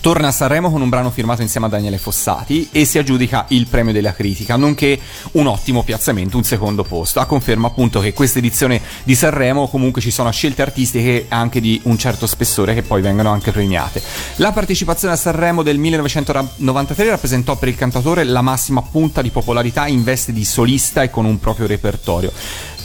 [0.00, 3.66] torna a Sanremo con un brano firmato insieme a Daniele Fossati e si aggiudica il
[3.66, 4.98] premio della critica, nonché
[5.32, 7.20] un ottimo piazzamento, un secondo posto.
[7.20, 11.80] A conferma appunto che questa edizione di Sanremo comunque ci sono scelte artistiche anche di
[11.84, 14.02] un certo spessore che poi vengono anche premiate.
[14.36, 19.86] La partecipazione a Sanremo del 1993 rappresentò per il cantatore la massima punta di popolarità
[19.86, 22.32] in veste di solista e con un proprio repertorio.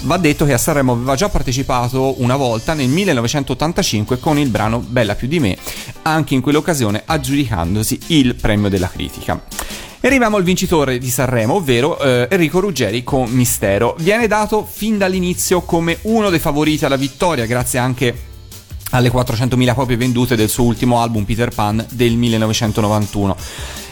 [0.02, 4.80] Va detto che a Sanremo aveva già partecipato una volta nel 1985 con il brano
[4.80, 5.58] Bella più di me,
[6.04, 9.42] anche in quell'occasione aggiudicandosi il premio della critica.
[10.00, 13.96] E arriviamo al vincitore di Sanremo, ovvero eh, Enrico Ruggeri con Mistero.
[14.00, 18.28] Viene dato fin dall'inizio come uno dei favoriti alla vittoria, grazie anche
[18.92, 23.36] alle 400.000 copie vendute del suo ultimo album Peter Pan del 1991.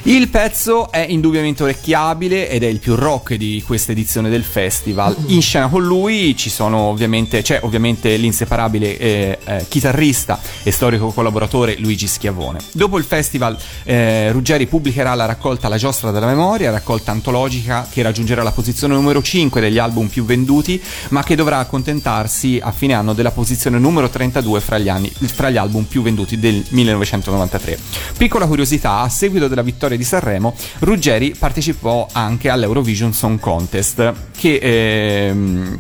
[0.08, 5.14] Il pezzo è indubbiamente orecchiabile ed è il più rock di questa edizione del festival.
[5.26, 11.12] In scena con lui ci sono ovviamente, c'è ovviamente l'inseparabile eh, eh, chitarrista e storico
[11.12, 12.60] collaboratore Luigi Schiavone.
[12.72, 18.02] Dopo il festival eh, Ruggeri pubblicherà la raccolta La giostra della memoria, raccolta antologica che
[18.02, 22.94] raggiungerà la posizione numero 5 degli album più venduti, ma che dovrà accontentarsi a fine
[22.94, 27.78] anno della posizione numero 32 fra gli, anni, fra gli album più venduti del 1993.
[28.18, 34.60] Piccola curiosità, a seguito della vittoria di Sanremo, Ruggeri partecipò anche all'Eurovision Song Contest, che
[34.62, 35.80] ehm,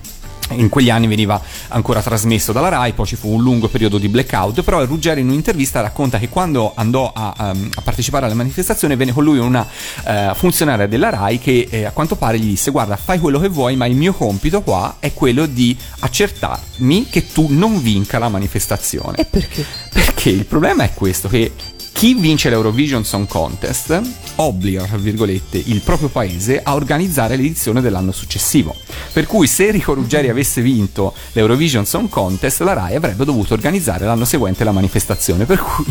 [0.51, 4.07] in quegli anni veniva ancora trasmesso dalla Rai, poi ci fu un lungo periodo di
[4.07, 8.95] blackout, però Ruggeri in un'intervista racconta che quando andò a, ehm, a partecipare alla manifestazione
[8.95, 9.67] venne con lui una
[10.05, 13.49] eh, funzionaria della Rai che eh, a quanto pare gli disse guarda fai quello che
[13.49, 18.29] vuoi ma il mio compito qua è quello di accertarmi che tu non vinca la
[18.29, 19.17] manifestazione.
[19.17, 19.65] E perché?
[19.91, 21.51] Perché il problema è questo, che
[21.97, 23.99] chi vince l'Eurovision Song Contest
[24.35, 28.75] obbliga, tra virgolette, il proprio paese a organizzare l'edizione dell'anno successivo.
[29.11, 34.05] Per cui se Enrico Ruggeri avesse vinto l'Eurovision Song Contest, la RAI avrebbe dovuto organizzare
[34.05, 35.45] l'anno seguente la manifestazione.
[35.45, 35.85] Per cui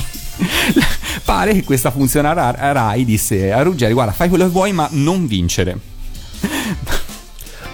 [1.25, 5.27] pare che questa funzionaria RAI disse a Ruggeri, guarda, fai quello che vuoi ma non
[5.27, 5.77] vincere.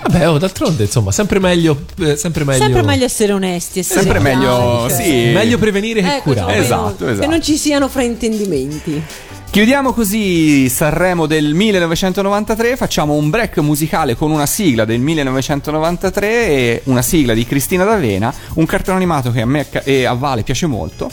[0.02, 1.84] Vabbè, oh, d'altronde, insomma, sempre meglio.
[2.00, 2.62] eh, sempre meglio.
[2.62, 3.78] Sempre meglio essere onesti.
[3.80, 5.02] Essere Sempre chiari, meglio, cioè.
[5.02, 5.10] sì.
[5.32, 6.52] Meglio prevenire che Ecco, curare.
[6.54, 7.28] cioè, Esatto, Che esatto.
[7.30, 9.02] non ci siano fraintendimenti.
[9.50, 16.80] Chiudiamo così Sanremo del 1993, facciamo un break musicale con una sigla del 1993 e
[16.84, 20.66] una sigla di Cristina D'Avena, un cartone animato che a me e a Vale piace
[20.66, 21.10] molto.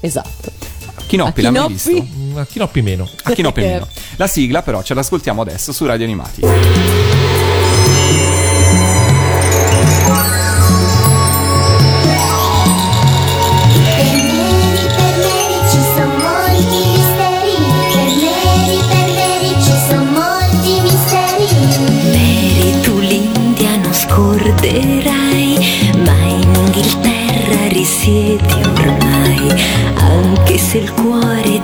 [0.00, 0.50] Esatto.
[1.06, 2.06] Chinoppi A l'ha mai visto?
[2.36, 3.06] A Chinoppi meno.
[3.24, 3.86] A Chinoppi meno.
[4.16, 6.40] La sigla però ce l'ascoltiamo adesso su Radio Animati.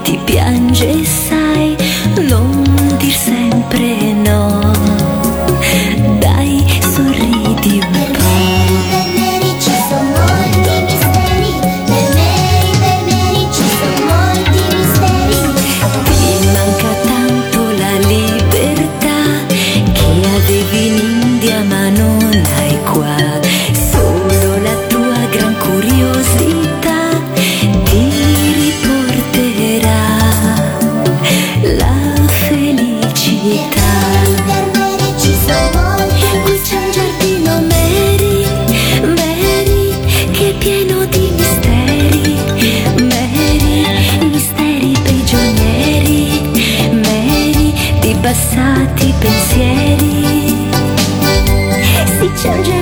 [0.08, 1.76] Ti piange, sai,
[2.28, 2.64] non
[2.98, 4.97] dir sempre no.
[52.38, 52.77] 坚决。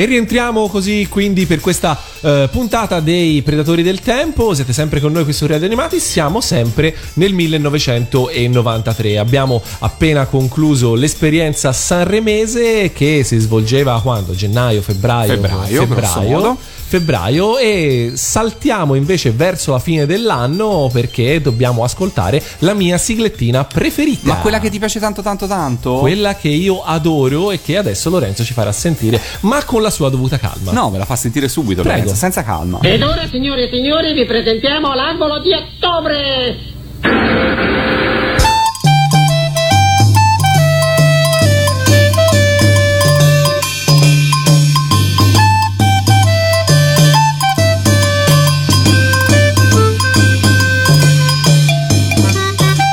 [0.00, 4.54] E rientriamo così quindi per questa eh, puntata dei Predatori del Tempo.
[4.54, 6.00] Siete sempre con noi qui su Radio Animati.
[6.00, 9.18] Siamo sempre nel 1993.
[9.18, 14.34] Abbiamo appena concluso l'esperienza sanremese che si svolgeva quando?
[14.34, 15.86] Gennaio, febbraio, Febbraio,
[16.30, 16.56] modo.
[16.90, 24.26] Febbraio e saltiamo invece verso la fine dell'anno perché dobbiamo ascoltare la mia siglettina preferita.
[24.26, 25.98] Ma quella che ti piace tanto tanto tanto?
[25.98, 30.10] Quella che io adoro e che adesso Lorenzo ci farà sentire, ma con la sua
[30.10, 30.72] dovuta calma.
[30.72, 31.98] No, me la fa sentire subito, Prego.
[31.98, 32.80] Lorenzo, senza calma.
[32.82, 37.79] Ed ora, signore e signori, vi presentiamo l'angolo di ottobre!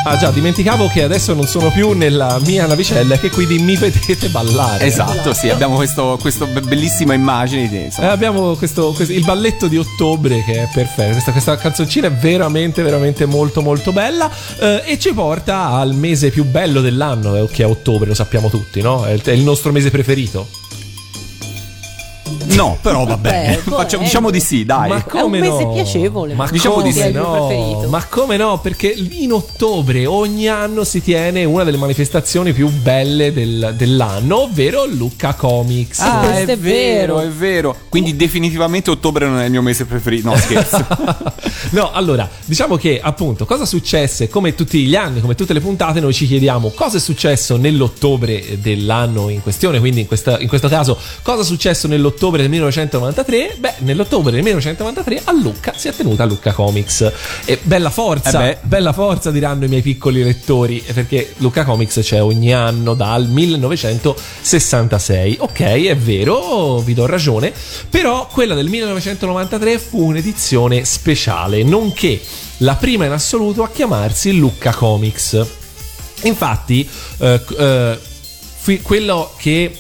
[0.10, 3.76] Ah già, dimenticavo che adesso non sono più nella mia navicella e che quindi mi
[3.76, 4.86] vedete ballare.
[4.86, 9.68] Esatto, sì, abbiamo questo, questo be- bellissima immagine di Eh, abbiamo questo, questo- il balletto
[9.68, 11.12] di ottobre che è perfetto.
[11.12, 14.32] Questa, questa canzoncina è veramente, veramente molto, molto bella.
[14.60, 18.50] eh, e ci porta al mese più bello dell'anno, eh, che è ottobre, lo sappiamo
[18.50, 19.04] tutti, no?
[19.06, 20.48] È il, è il nostro mese preferito.
[22.56, 23.56] No, però va bene.
[23.64, 24.06] Beh, Facciamo- eh.
[24.06, 24.90] diciamo di sì, dai.
[24.90, 25.74] Ma È un come mese no?
[25.74, 26.34] piacevole.
[26.34, 27.12] Ma Diciamo come di sì.
[27.12, 27.32] No?
[27.48, 27.88] preferito.
[27.90, 28.60] Ma come no?
[28.60, 34.86] Perché in ottobre ogni anno si tiene una delle manifestazioni più belle del- dell'anno, ovvero
[34.86, 36.00] Lucca Comics.
[36.00, 37.28] Ah, questo è, è vero, vero.
[37.28, 37.76] è vero.
[37.90, 40.30] Quindi definitivamente ottobre non è il mio mese preferito.
[40.30, 40.86] No, scherzo.
[41.72, 46.00] No, allora, diciamo che appunto cosa successe, come tutti gli anni, come tutte le puntate,
[46.00, 50.70] noi ci chiediamo cosa è successo nell'ottobre dell'anno in questione, quindi in, questa- in questo
[50.70, 53.56] caso cosa è successo nell'ottobre del 1993?
[53.58, 57.10] Beh, nell'ottobre del 1993 a Lucca si è tenuta Lucca Comics.
[57.46, 62.22] E bella forza, Eh bella forza diranno i miei piccoli lettori, perché Lucca Comics c'è
[62.22, 65.38] ogni anno dal 1966.
[65.40, 67.54] Ok, è vero, vi do ragione,
[67.90, 72.20] però quella del 1993 fu un'edizione speciale, nonché
[72.58, 75.46] la prima in assoluto a chiamarsi Lucca Comics.
[76.24, 76.88] Infatti,
[77.20, 78.00] eh, eh,
[78.82, 79.72] quello che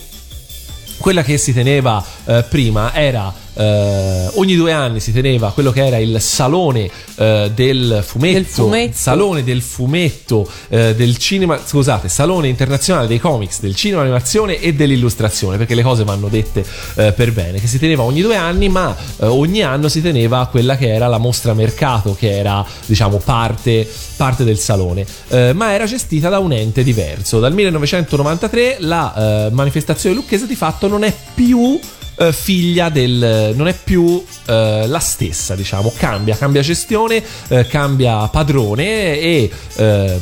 [0.97, 5.85] quella che si teneva eh, prima era eh, ogni due anni si teneva quello che
[5.85, 8.97] era il salone eh, del fumetto, Del fumetto.
[8.97, 14.73] salone del fumetto eh, del cinema scusate salone internazionale dei comics del cinema animazione e
[14.73, 16.63] dell'illustrazione perché le cose vanno dette
[16.95, 20.47] eh, per bene che si teneva ogni due anni ma eh, ogni anno si teneva
[20.51, 25.05] quella che era la mostra mercato che era diciamo parte, parte del salone.
[25.29, 27.39] Eh, ma era gestita da un ente diverso.
[27.39, 31.79] Dal 1993 la manifestazione lucchese di fatto non è più
[32.17, 35.93] eh, figlia del non è più eh, la stessa diciamo.
[35.95, 40.19] Cambia cambia gestione eh, cambia padrone e eh,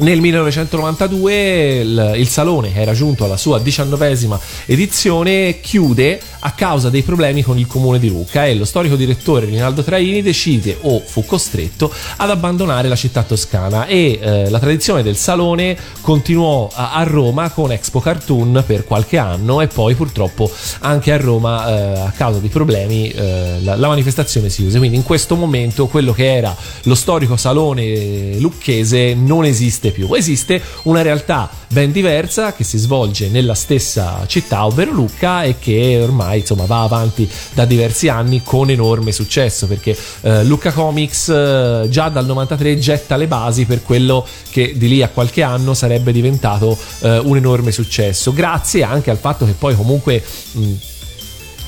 [0.00, 6.90] nel 1992 il, il salone, che era giunto alla sua diciannovesima edizione, chiude a causa
[6.90, 11.00] dei problemi con il comune di Lucca e lo storico direttore Rinaldo Traini decide, o
[11.00, 16.92] fu costretto, ad abbandonare la città toscana e eh, la tradizione del salone continuò a,
[16.92, 22.00] a Roma con Expo Cartoon per qualche anno e poi purtroppo anche a Roma eh,
[22.00, 24.78] a causa di problemi eh, la, la manifestazione si chiuse.
[24.78, 30.12] Quindi in questo momento quello che era lo storico salone lucchese non esiste più.
[30.14, 35.98] Esiste una realtà ben diversa che si svolge nella stessa città, ovvero Lucca, e che
[36.02, 41.86] ormai insomma va avanti da diversi anni con enorme successo perché eh, Lucca Comics eh,
[41.88, 46.12] già dal 93 getta le basi per quello che di lì a qualche anno sarebbe
[46.12, 50.22] diventato eh, un enorme successo, grazie anche al fatto che poi comunque
[50.52, 50.72] mh,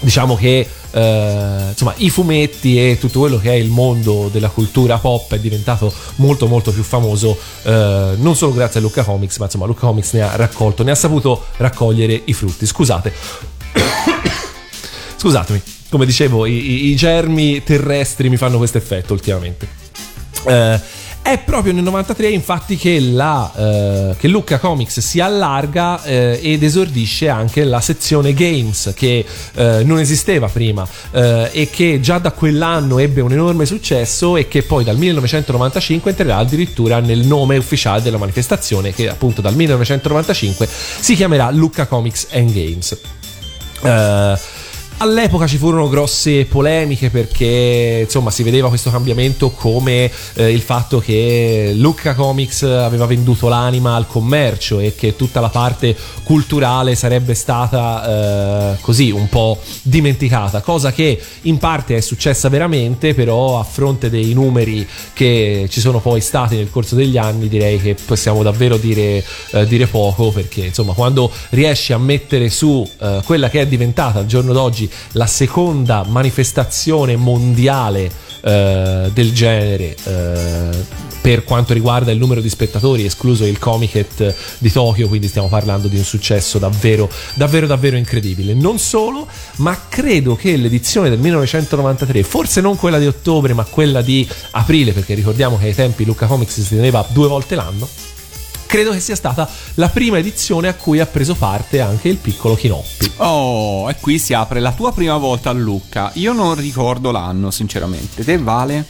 [0.01, 4.99] diciamo che eh, insomma i fumetti e tutto quello che è il mondo della cultura
[4.99, 9.47] pop è diventato molto molto più famoso eh, non solo grazie a Luca Comics ma
[9.47, 12.67] insomma Luca Comics ne ha raccolto ne ha saputo raccogliere i frutti.
[12.67, 13.13] Scusate
[15.23, 19.68] scusatemi come dicevo i, i- germi terrestri mi fanno questo effetto ultimamente
[20.49, 20.81] eh,
[21.23, 26.64] è proprio nel 93 infatti che, la, eh, che Lucca Comics si allarga eh, ed
[26.64, 32.33] esordisce anche la sezione games che eh, non esisteva prima eh, e che già da
[32.33, 38.03] quell'anno ebbe un enorme successo e che poi dal 1995 entrerà addirittura nel nome ufficiale
[38.03, 42.99] della manifestazione che appunto dal 1995 si chiamerà Lucca Comics and Games.
[45.03, 51.01] All'epoca ci furono grosse polemiche perché insomma si vedeva questo cambiamento come eh, il fatto
[51.01, 57.35] che Lucca Comics aveva venduto l'anima al commercio e che tutta la parte culturale sarebbe
[57.35, 63.65] stata eh, così un po' dimenticata, cosa che in parte è successa veramente, però a
[63.65, 68.45] fronte dei numeri che ci sono poi stati nel corso degli anni direi che possiamo
[68.45, 73.63] davvero dire, eh, dire poco perché insomma quando riesci a mettere su eh, quella che
[73.63, 78.11] è diventata al giorno d'oggi la seconda manifestazione mondiale
[78.43, 84.70] eh, del genere eh, per quanto riguarda il numero di spettatori, escluso il Comiket di
[84.72, 88.55] Tokyo, quindi stiamo parlando di un successo davvero, davvero, davvero incredibile.
[88.55, 89.28] Non solo,
[89.59, 94.93] ma credo che l'edizione del 1993, forse non quella di ottobre, ma quella di aprile,
[94.93, 97.88] perché ricordiamo che ai tempi Luca Comics si teneva due volte l'anno,
[98.73, 102.55] credo che sia stata la prima edizione a cui ha preso parte anche il piccolo
[102.55, 103.12] Chinoppi.
[103.16, 106.11] Oh, e qui si apre la tua prima volta a Lucca.
[106.14, 108.25] Io non ricordo l'anno, sinceramente.
[108.25, 108.87] Te vale?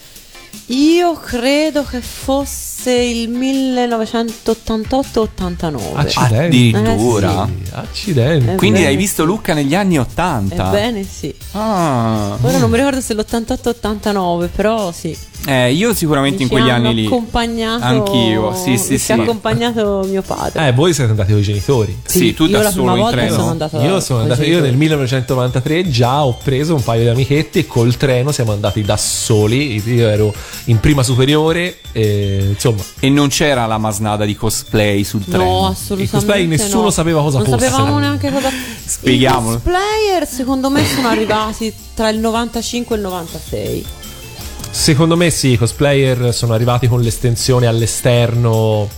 [0.66, 5.80] Io credo che fosse il 1988-89.
[5.94, 6.72] Accidenti.
[6.74, 7.46] Addirittura.
[7.46, 8.48] Sì, accidenti.
[8.50, 8.92] Eh, Quindi Ebbene.
[8.92, 10.68] hai visto Lucca negli anni 80?
[10.68, 11.34] Ebbene sì.
[11.52, 12.36] Ah.
[12.40, 15.16] Ora non mi ricordo se l'88-89, però sì.
[15.44, 17.04] Eh, io sicuramente Mi in quegli anni lì.
[17.06, 19.06] accompagnato Anch'io, sì, sì, mi sì.
[19.06, 20.68] ci ha accompagnato mio padre.
[20.68, 21.98] Eh, voi siete andati con i genitori.
[22.04, 23.34] Sì, tu io da solo in treno.
[23.34, 24.76] sono andato Io sono andato io nel genitori.
[24.78, 29.82] 1993 già ho preso un paio di amichetti e col treno siamo andati da soli.
[29.92, 30.32] Io ero
[30.66, 35.44] in prima superiore e insomma, E non c'era la masnada di cosplay sul treno.
[35.44, 36.02] No, assolutamente.
[36.02, 36.90] Il cosplay nessuno no.
[36.90, 37.68] sapeva cosa non fosse.
[37.68, 38.50] sapevamo neanche cosa.
[38.84, 39.56] Spieghiamolo.
[39.56, 43.86] I cosplayer, secondo me, sono arrivati tra il 95 e il 96.
[44.70, 48.88] secondo me sì, i cosplayer sono arrivati con l'estensione all'esterno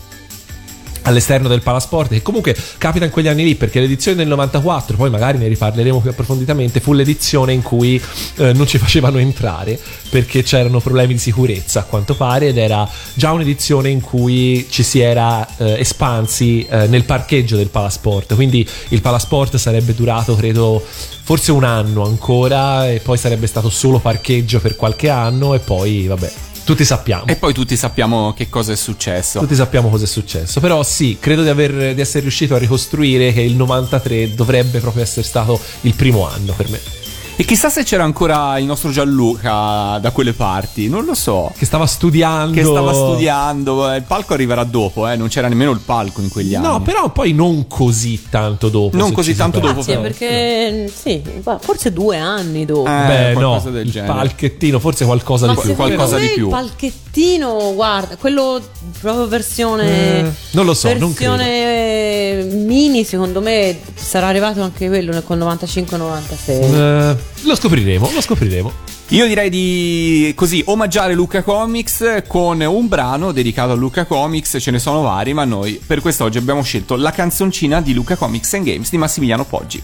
[1.05, 5.11] all'esterno del Palasport che comunque capita in quegli anni lì perché l'edizione del 94 poi
[5.11, 8.01] magari ne riparleremo più approfonditamente fu l'edizione in cui
[8.37, 9.79] eh, non ci facevano entrare
[10.11, 14.83] perché c'erano problemi di sicurezza a quanto pare ed era già un'edizione in cui ci
[14.83, 18.35] si era eh, espansi eh, nel parcheggio del Palasport.
[18.35, 23.99] Quindi il Palasport sarebbe durato credo forse un anno ancora e poi sarebbe stato solo
[23.99, 26.33] parcheggio per qualche anno e poi vabbè
[26.65, 29.41] tutti sappiamo E poi tutti sappiamo che cosa è successo.
[29.41, 33.33] tutti sappiamo cosa è successo, però sì, credo di, aver, di essere riuscito a ricostruire
[33.33, 37.04] che il 93 dovrebbe proprio essere stato il primo anno per me.
[37.37, 41.53] E chissà se c'era ancora il nostro Gianluca da quelle parti, non lo so.
[41.59, 42.53] Che stava studiando.
[42.55, 46.29] Che stava studiando, eh, il palco arriverà dopo, eh, non c'era nemmeno il palco in
[46.29, 46.65] quegli anni.
[46.65, 48.97] No, però poi non così tanto dopo.
[48.97, 50.03] Non così tanto dopo, Sì, però.
[50.03, 51.21] perché sì,
[51.59, 52.89] forse due anni dopo.
[52.89, 54.13] Eh, Beh, no, qualcosa del il genere.
[54.13, 55.75] palchettino, forse qualcosa Ma di più.
[55.75, 56.45] qualcosa di più.
[56.45, 58.61] il palchettino, guarda, quello
[59.01, 60.19] proprio versione.
[60.21, 65.39] Eh, non lo so, non versione mini, secondo me sarà arrivato anche quello nel col
[65.39, 66.47] 95-96.
[66.47, 68.73] Eh, lo scopriremo, lo scopriremo.
[69.09, 74.71] Io direi di così omaggiare Luca Comics con un brano dedicato a Luca Comics, ce
[74.71, 78.65] ne sono vari, ma noi per quest'oggi abbiamo scelto la canzoncina di Luca Comics and
[78.65, 79.83] Games di Massimiliano Poggi.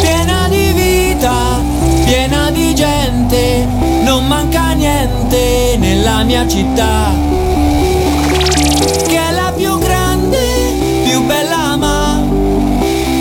[0.00, 1.60] piena di vita,
[2.04, 3.66] piena di gente,
[4.04, 5.25] non manca niente
[6.16, 7.12] nella mia città.
[9.06, 10.38] Che è la più grande,
[11.04, 12.22] più bella ma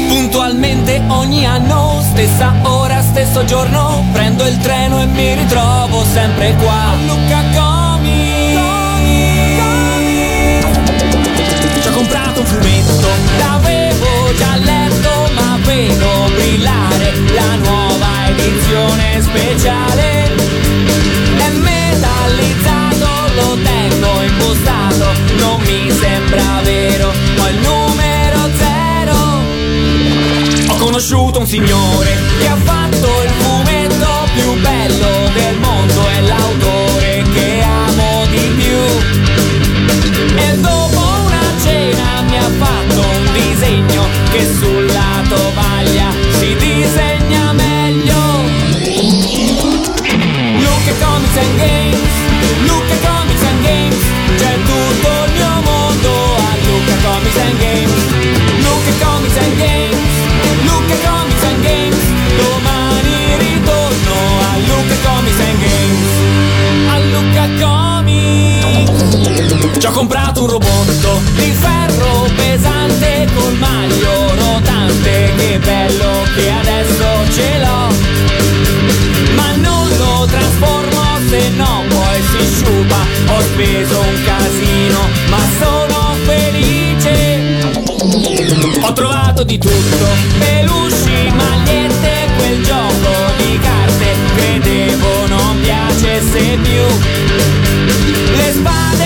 [0.08, 6.93] puntualmente ogni anno, stessa ora, stesso giorno, prendo il treno e mi ritrovo sempre qua.
[7.06, 8.58] Luca Comi.
[11.82, 20.34] Ci ho comprato un fumetto, l'avevo già letto, ma vedo brillare la nuova edizione speciale.
[21.38, 22.85] È metallizzato,
[23.36, 25.06] lo tengo impostato,
[25.38, 29.18] non mi sembra vero, ho il numero zero.
[30.70, 37.24] Ho conosciuto un signore che ha fatto il fumetto più bello del mondo, è l'autore
[37.34, 38.78] che amo di più.
[40.38, 44.85] E dopo una cena mi ha fatto un disegno che sulla
[60.64, 62.03] Luca Comics and Games,
[62.38, 66.10] domani ritorno a Luca Comics and Games,
[66.89, 69.03] a Luca Comics.
[69.80, 77.26] Ci ho comprato un robotto di ferro pesante col maglio rotante, che bello che adesso
[77.34, 77.93] ce l'ho,
[79.36, 85.85] ma non lo trasformo se no poi si sciupa, ho speso un casino, ma solo
[89.46, 90.06] di tutto,
[90.39, 96.86] pelushi, magliette, quel gioco di carte, credevo non piacesse più.
[98.36, 99.05] Le spade,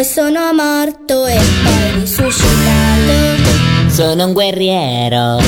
[0.00, 3.88] poi sono morto e poi risuscitato.
[3.88, 5.38] Sono un guerriero,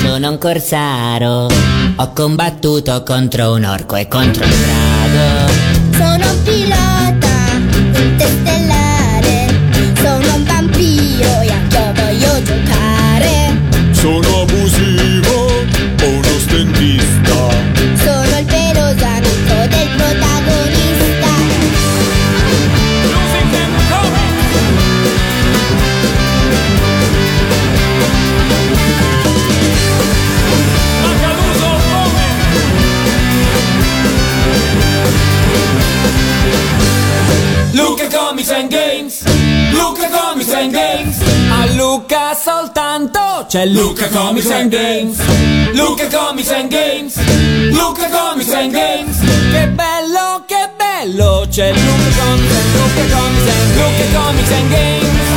[0.00, 1.48] sono un corsaro.
[1.96, 5.52] Ho combattuto contro un orco e contro un drago.
[5.90, 7.34] Sono un pilota
[8.00, 9.46] interstellare,
[9.96, 13.60] sono un vampiro e a chi voglio giocare.
[13.90, 15.15] Sono abusivo
[43.48, 45.18] c'è Luca Comics and Games
[45.72, 47.14] Luca Comics and Games
[47.70, 49.18] Luca Comics and Games
[49.52, 55.28] Che bello, che bello c'è Luca Comics and Luca Comics and Luca Comics and Games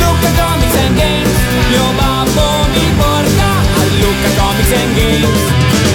[0.00, 1.38] Luca Comics and Games
[1.68, 5.40] Mio babbo mi porta a Luca Comics and Games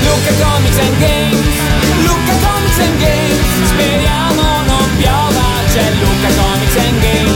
[0.06, 1.48] Luca Comics and Games
[2.06, 7.33] Luca Comics and Games Speriamo non piova c'è Luca Comics and Games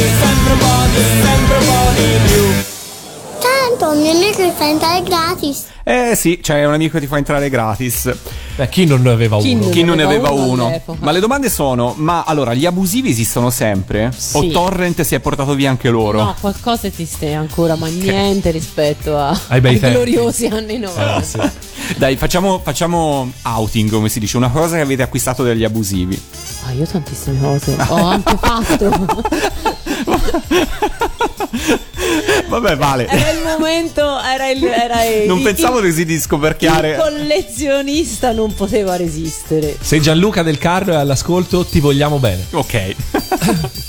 [0.00, 2.66] sempre un po' di, sempre un po' di, un più
[3.40, 5.64] Tanto il mio amico mi fa entrare gratis.
[5.84, 8.12] Eh sì, c'è un amico che ti fa entrare gratis.
[8.56, 9.62] Beh, chi non ne aveva Chi uno?
[9.62, 10.96] non Chi non ne aveva uno uno?
[10.98, 14.12] Ma le domande sono: ma allora gli abusivi esistono sempre?
[14.32, 14.50] O Sì.
[14.50, 16.20] Torrent si è portato via anche loro?
[16.22, 19.94] No, qualcosa esiste ancora, ma niente rispetto a, Ai bei tempi.
[19.96, 21.16] gloriosi anni 90.
[21.16, 21.38] Eh, sì.
[21.96, 26.20] Dai, facciamo, facciamo outing, come si dice, una cosa che avete acquistato dagli abusivi.
[26.66, 27.76] Ah, io tantissime cose.
[27.88, 29.22] Ho anche fatto.
[32.48, 33.06] Vabbè, vale.
[33.06, 34.64] Era il momento, era il.
[34.64, 36.96] Era il Non il- pensavo così di Il scoperchiare.
[36.96, 39.76] collezionista non poteva resistere.
[39.80, 42.46] Se Gianluca del Carlo è all'ascolto, ti vogliamo bene.
[42.52, 42.94] Ok.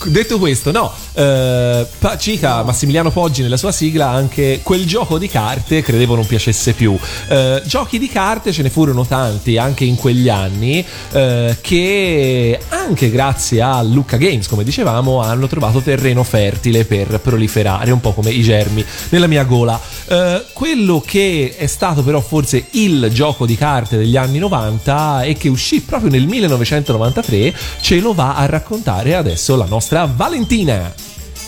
[0.10, 1.86] Detto questo, no, eh,
[2.18, 6.98] cita Massimiliano Poggi nella sua sigla anche quel gioco di carte credevo non piacesse più.
[7.28, 13.10] Eh, giochi di carte ce ne furono tanti anche in quegli anni eh, che anche
[13.10, 18.30] grazie a Lucca Games, come dicevamo, hanno trovato terreno fertile per proliferare, un po' come
[18.30, 19.80] i germi nella mia gola.
[20.08, 25.34] Eh, quello che è stato però forse il gioco di carte degli anni 90 e
[25.34, 30.94] che uscì proprio nel 1993 ce lo va a raccontare adesso la nostra Valentina.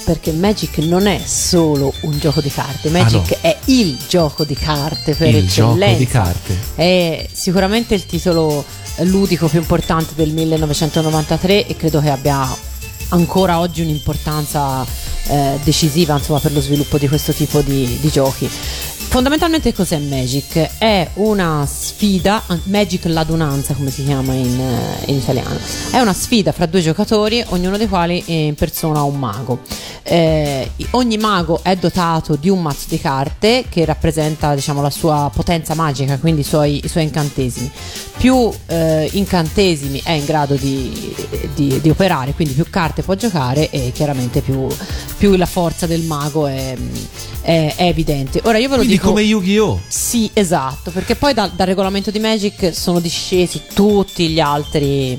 [0.03, 3.38] Perché Magic non è solo un gioco di carte, Magic no.
[3.41, 5.97] è il gioco di carte per il gioco eccellenza.
[5.97, 6.57] di carte.
[6.73, 8.65] È sicuramente il titolo
[9.03, 12.69] ludico più importante del 1993 e credo che abbia
[13.12, 14.86] ancora oggi un'importanza
[15.28, 18.49] eh, decisiva insomma, per lo sviluppo di questo tipo di, di giochi.
[19.12, 20.78] Fondamentalmente cos'è Magic?
[20.78, 25.59] È una sfida, Magic l'adunanza come si chiama in, eh, in italiano,
[25.91, 29.59] è una sfida fra due giocatori, ognuno dei quali impersona un mago.
[30.03, 35.30] Eh, ogni mago è dotato di un mazzo di carte che rappresenta diciamo, la sua
[35.34, 37.70] potenza magica, quindi i suoi, i suoi incantesimi.
[38.18, 41.14] Più eh, incantesimi è in grado di,
[41.53, 44.68] di- di operare, quindi più carte può giocare e chiaramente più,
[45.18, 46.76] più la forza del mago è,
[47.41, 48.39] è- è evidente.
[48.45, 49.01] Ora io ve lo Quindi dico.
[49.02, 49.82] Come Yu-Gi-Oh!
[49.88, 55.18] Sì, esatto, perché poi dal, dal regolamento di Magic sono discesi tutti gli altri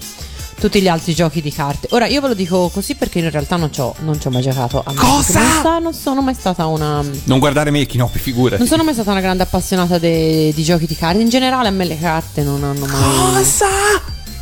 [0.63, 1.89] tutti gli altri giochi di carte.
[1.91, 4.31] Ora io ve lo dico così perché in realtà non ci ho non ci ho
[4.31, 5.11] mai giocato a Magic.
[5.11, 5.41] Cosa?
[5.41, 8.59] Non, sta- non sono mai stata una Non guardare me, no, figurati.
[8.59, 11.21] non sono mai stata una grande appassionata de- di giochi di carte.
[11.21, 13.67] In generale a me le carte non hanno mai Cosa?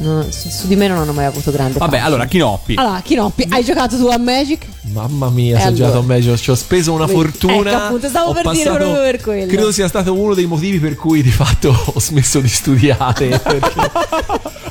[0.02, 2.06] No, su, su di me non hanno mai avuto grande Vabbè, fascino.
[2.06, 2.74] allora, Chinoppi.
[2.76, 4.64] Allora, Kinoppi, hai giocato tu a Magic?
[4.92, 5.76] Mamma mia, E se ho allora?
[5.84, 7.70] giocato a Magic, ci ho speso una Vedi, fortuna.
[7.70, 9.46] ecco, appunto, stavo Ho per dire proprio per quello.
[9.46, 13.28] Credo sia stato uno dei motivi per cui di fatto ho smesso di studiare.
[13.44, 13.90] perché,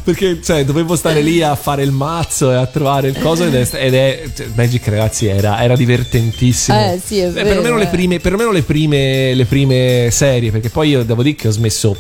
[0.04, 3.44] perché, cioè, dovevo stare lì a fare il mazzo e a trovare il coso.
[3.46, 6.78] Ed è, ed è- cioè, Magic, ragazzi, era, era divertentissimo.
[6.94, 7.88] Eh, sì, è vero, perlomeno, le eh.
[7.88, 11.96] prime, perlomeno le prime, le prime serie, perché poi io devo dire che ho smesso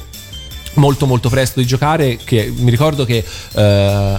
[0.73, 4.17] molto molto presto di giocare che mi ricordo che, eh,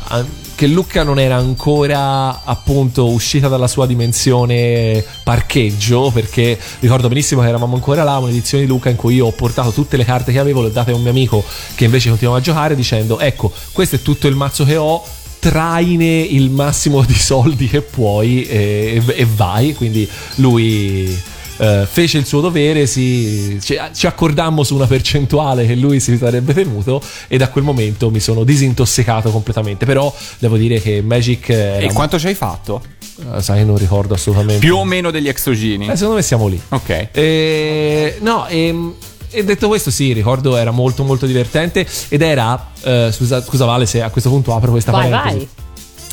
[0.55, 7.49] che Lucca non era ancora appunto uscita dalla sua dimensione parcheggio perché ricordo benissimo che
[7.49, 10.39] eravamo ancora là un'edizione di Lucca in cui io ho portato tutte le carte che
[10.39, 11.43] avevo le ho date a un mio amico
[11.75, 15.03] che invece continuava a giocare dicendo ecco questo è tutto il mazzo che ho
[15.41, 19.75] traine il massimo di soldi che puoi e, e vai.
[19.75, 21.19] Quindi lui
[21.61, 26.17] eh, fece il suo dovere, si- ci, ci accordammo su una percentuale che lui si
[26.17, 29.85] sarebbe tenuto e da quel momento mi sono disintossicato completamente.
[29.85, 31.79] Però devo dire che Magic era...
[31.87, 32.83] E quanto ci hai fatto?
[33.37, 34.61] Eh, sai, non ricordo assolutamente.
[34.61, 35.87] Più o meno degli exogini.
[35.89, 36.61] Eh, secondo me siamo lì.
[36.71, 37.09] Ok.
[37.13, 38.95] Eh, no, ehm,
[39.31, 43.87] e detto questo, sì, ricordo era molto molto divertente ed era, eh, scusa, scusa Vale
[43.87, 45.37] se a questo punto apro questa Vai, parentesi.
[45.37, 45.49] vai.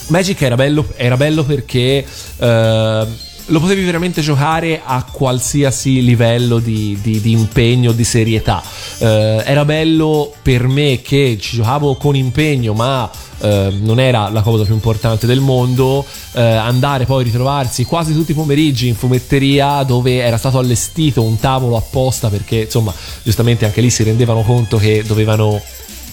[0.10, 2.06] Magic era bello, era bello perché
[2.38, 3.08] eh,
[3.48, 8.62] lo potevi veramente giocare a qualsiasi livello di, di- di impegno, di serietà.
[9.00, 14.41] Eh, era bello per me che ci giocavo con impegno, ma eh, non era la
[14.41, 16.06] cosa più importante del mondo.
[16.34, 21.24] eh, andare poi a ritrovarsi quasi tutti i pomeriggi in fumetteria dove era stato allestito
[21.24, 22.93] un tavolo apposta perché insomma
[23.24, 25.60] giustamente anche lì si rendevano conto che dovevano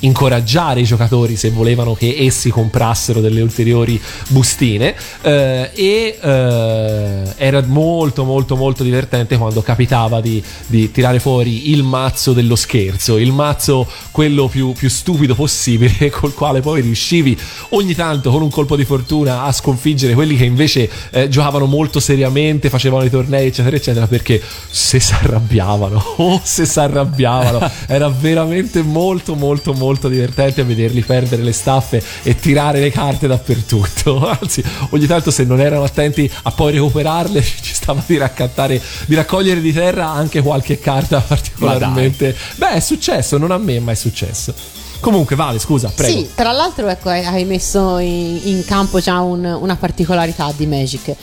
[0.04, 4.94] incoraggiare i giocatori se volevano che essi comprassero delle ulteriori bustine.
[5.22, 11.82] Eh, e eh, era molto molto molto divertente quando capitava di, di tirare fuori il
[11.82, 17.36] mazzo dello scherzo il mazzo quello più, più stupido possibile col quale poi riuscivi
[17.70, 22.00] ogni tanto con un colpo di fortuna a sconfiggere quelli che invece eh, giocavano molto
[22.00, 24.40] seriamente facevano i tornei eccetera eccetera perché
[24.70, 31.42] se si arrabbiavano oh se si arrabbiavano era veramente molto molto molto divertente vederli perdere
[31.42, 34.28] le staffe e tirare le carte dappertutto.
[34.40, 39.14] Anzi ogni tanto se non erano attenti a poi recuperarle ci stava di raccattare di
[39.14, 42.36] raccogliere di terra anche qualche carta particolarmente.
[42.56, 44.54] Beh è successo non a me ma è successo.
[45.00, 46.18] Comunque vale scusa prego.
[46.18, 50.66] Sì, tra l'altro ecco, hai- hai messo in, in campo già un- una particolarità di
[50.66, 51.14] Magic.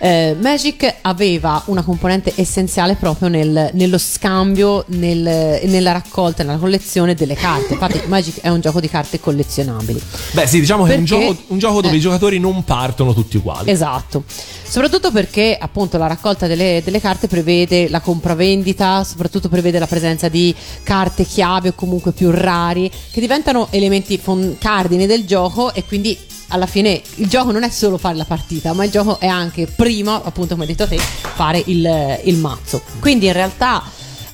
[0.00, 7.14] Eh, Magic aveva una componente essenziale proprio nel- nello scambio, nel- nella raccolta, nella collezione
[7.14, 7.72] delle carte.
[7.72, 10.00] Infatti, Magic è un gioco di carte collezionabili.
[10.32, 11.96] beh sì diciamo che è un Perché- gioco, un gioco dove eh.
[11.96, 14.22] i giocatori non partono tutti uguali Esatto,
[14.68, 20.28] soprattutto perché appunto la raccolta delle, delle carte prevede la compravendita, soprattutto prevede la presenza
[20.28, 25.84] di carte chiave o comunque più rari che diventano elementi fon- cardine del gioco e
[25.84, 26.16] quindi
[26.48, 29.66] alla fine il gioco non è solo fare la partita, ma il gioco è anche
[29.66, 32.82] prima, appunto come hai detto te, fare il, il mazzo.
[33.00, 33.82] Quindi in realtà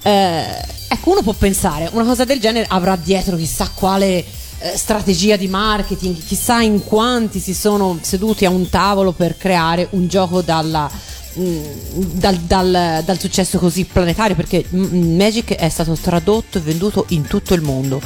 [0.03, 0.45] eh,
[0.89, 4.25] ecco uno può pensare una cosa del genere avrà dietro chissà quale
[4.65, 9.89] eh, strategia di marketing, chissà in quanti si sono seduti a un tavolo per creare
[9.91, 10.91] un gioco dalla,
[11.35, 17.27] dal, dal- dal successo così planetario perché mm, Magic è stato tradotto e venduto in
[17.27, 18.01] tutto il mondo.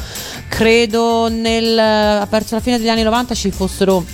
[0.48, 1.74] Credo nel,
[2.30, 4.04] verso la fine degli anni 90 ci fossero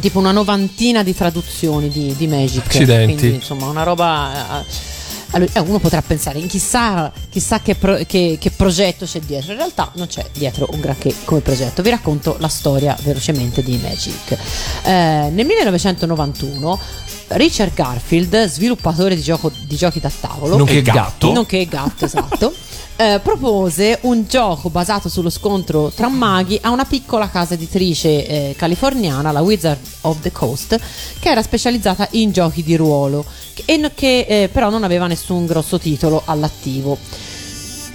[0.00, 2.64] tipo una novantina di traduzioni di, di Magic.
[2.66, 3.16] Accidenti.
[3.16, 4.62] Quindi insomma una roba...
[4.62, 4.96] eh,
[5.32, 9.52] allora, eh, uno potrà pensare, in chissà, chissà che, pro- che- che progetto c'è dietro.
[9.52, 11.82] In realtà non c'è dietro un granché come progetto.
[11.82, 14.38] Vi racconto la storia velocemente di Magic.
[14.84, 16.80] Eh, nel 1991
[17.28, 20.98] Richard Garfield, sviluppatore di, gioco- di giochi da tavolo, Nonché gatto.
[20.98, 21.32] gatto.
[21.32, 22.52] nonché gatto, esatto.
[22.96, 28.54] eh, propose un gioco basato sullo scontro tra maghi a una piccola casa editrice eh,
[28.56, 30.78] californiana, la Wizard of the Coast,
[31.20, 33.24] che era specializzata in giochi di ruolo
[33.54, 36.98] che, e che eh, però non aveva nessun grosso titolo all'attivo.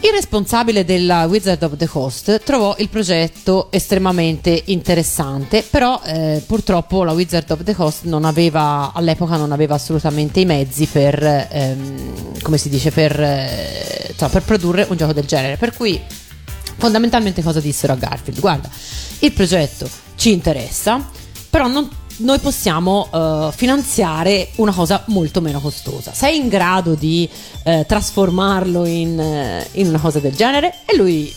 [0.04, 7.06] Il responsabile della Wizard of the Coast trovò il progetto estremamente interessante, però eh, purtroppo
[7.06, 12.42] la Wizard of the Coast non aveva, all'epoca non aveva assolutamente i mezzi per, ehm,
[12.42, 15.56] come si dice, per, eh, insomma, per produrre un gioco del genere.
[15.56, 15.98] Per cui
[16.76, 18.42] fondamentalmente cosa dissero a Garfield?
[18.42, 18.70] Guarda,
[19.20, 21.10] il progetto ci interessa,
[21.50, 21.90] però non-
[22.24, 26.14] noi possiamo eh, finanziare una cosa molto meno costosa.
[26.14, 27.30] Sei in grado di
[27.64, 30.74] eh, trasformarlo in, eh, in una cosa del genere?
[30.86, 31.32] E lui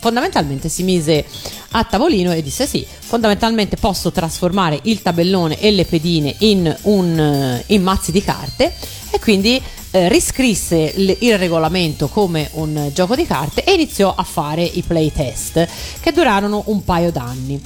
[0.00, 1.24] fondamentalmente si mise
[1.72, 7.62] a tavolino e disse sì, fondamentalmente posso trasformare il tabellone e le pedine in, un,
[7.66, 8.72] in mazzi di carte
[9.10, 9.60] e quindi
[9.90, 14.82] eh, riscrisse l- il regolamento come un gioco di carte e iniziò a fare i
[14.82, 15.68] playtest
[16.00, 17.60] che durarono un paio d'anni.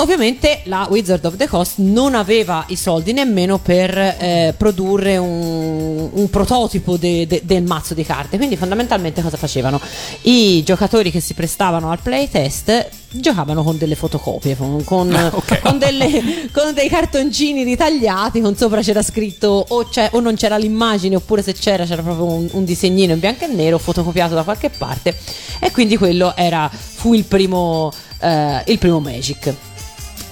[0.00, 6.08] Ovviamente la Wizard of the Coast non aveva i soldi nemmeno per eh, produrre un,
[6.10, 9.78] un prototipo de- de- del mazzo di carte, quindi fondamentalmente cosa facevano?
[10.22, 15.60] I giocatori che si prestavano al playtest giocavano con delle fotocopie, con, con- Ah, ok.
[15.68, 20.56] con delle- con dei cartoncini ritagliati, con sopra c'era scritto o, c'è- o non c'era
[20.56, 24.44] l'immagine oppure se c'era c'era proprio un, un disegnino in bianco e nero fotocopiato da
[24.44, 25.14] qualche parte
[25.58, 29.54] e quindi quello era, fu il primo, eh, il primo Magic.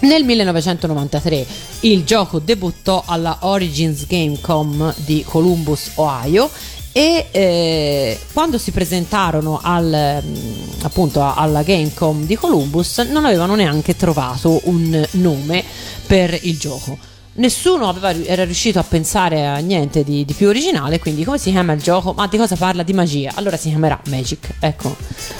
[0.00, 1.46] Nel 1993
[1.80, 6.48] il gioco debuttò alla Origins Gamecom di Columbus, Ohio
[6.92, 13.96] e eh, quando si presentarono al, mm, appunto alla Gamecom di Columbus non avevano neanche
[13.96, 15.64] trovato un nome
[16.06, 16.96] per il gioco.
[17.38, 21.50] Nessuno aveva- era riuscito a pensare a niente di, di più originale, quindi come si
[21.52, 22.12] chiama il gioco?
[22.12, 22.82] Ma di cosa parla?
[22.82, 23.30] Di magia.
[23.34, 24.54] Allora si chiamerà Magic.
[24.58, 24.96] Ecco,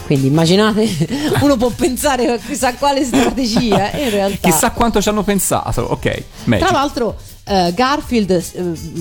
[0.06, 0.88] quindi immaginate,
[1.42, 4.48] uno può pensare a chissà quale strategia, in realtà...
[4.48, 5.82] Chissà quanto ci hanno pensato.
[5.82, 6.68] Ok, Magic.
[6.68, 7.16] Tra l'altro,
[7.48, 8.42] eh, Garfield eh,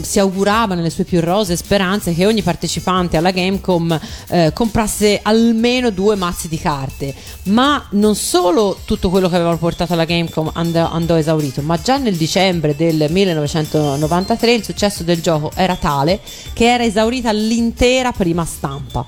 [0.02, 5.90] si augurava nelle sue più rose speranze che ogni partecipante alla Gamecom eh, comprasse almeno
[5.90, 7.14] due mazzi di carte.
[7.44, 11.98] Ma non solo tutto quello che avevano portato alla Gamecom andò, andò esaurito, ma già
[11.98, 16.20] nel dicembre del 1993 il successo del gioco era tale
[16.54, 19.06] che era esaurita l'intera prima stampa.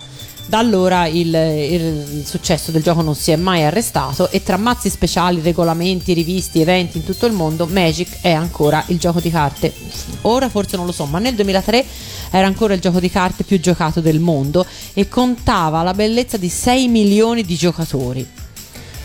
[0.50, 4.90] Da allora il, il successo del gioco non si è mai arrestato e tra mazzi
[4.90, 9.72] speciali, regolamenti, rivisti, eventi in tutto il mondo, Magic è ancora il gioco di carte.
[10.22, 11.86] Ora forse non lo so, ma nel 2003
[12.32, 16.50] era ancora il gioco di carte più giocato del mondo e contava la bellezza di
[16.50, 18.39] 6 milioni di giocatori.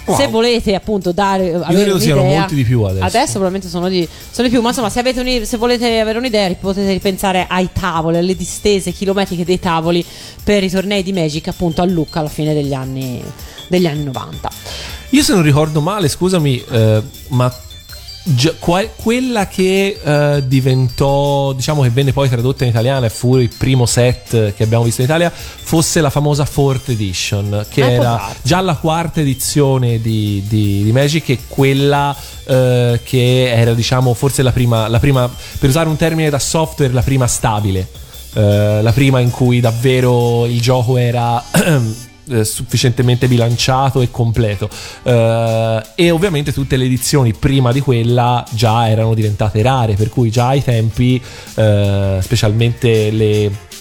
[0.06, 0.16] Wow.
[0.18, 3.32] Se volete appunto dare avere credo siano molti di più adesso.
[3.32, 6.52] probabilmente sono di, sono di più, ma insomma, se, avete un- se volete avere un'idea,
[6.56, 10.04] potete ripensare ai tavoli, alle distese chilometriche dei tavoli
[10.42, 13.22] per i tornei di Magic, appunto a Lucca alla fine degli anni,
[13.68, 14.50] degli anni 90.
[15.10, 17.54] Io se non ricordo male, scusami, eh, ma
[18.58, 23.84] quella che eh, diventò, diciamo che venne poi tradotta in italiano e fu il primo
[23.84, 28.60] set che abbiamo visto in Italia, fosse la famosa Fourth Edition, che può era già
[28.60, 32.16] la quarta edizione di, di- di Magic e quella
[32.46, 36.92] eh, che era, diciamo, forse la prima, la prima, per usare un termine da software,
[36.92, 37.86] la prima stabile.
[38.36, 41.40] Eh, la prima in cui davvero il gioco era
[42.28, 44.68] eh, sufficientemente bilanciato e completo.
[45.02, 50.30] Eh, e ovviamente tutte le edizioni prima di quella già erano diventate rare per cui
[50.30, 51.20] già ai tempi
[51.54, 53.72] eh, specialmente le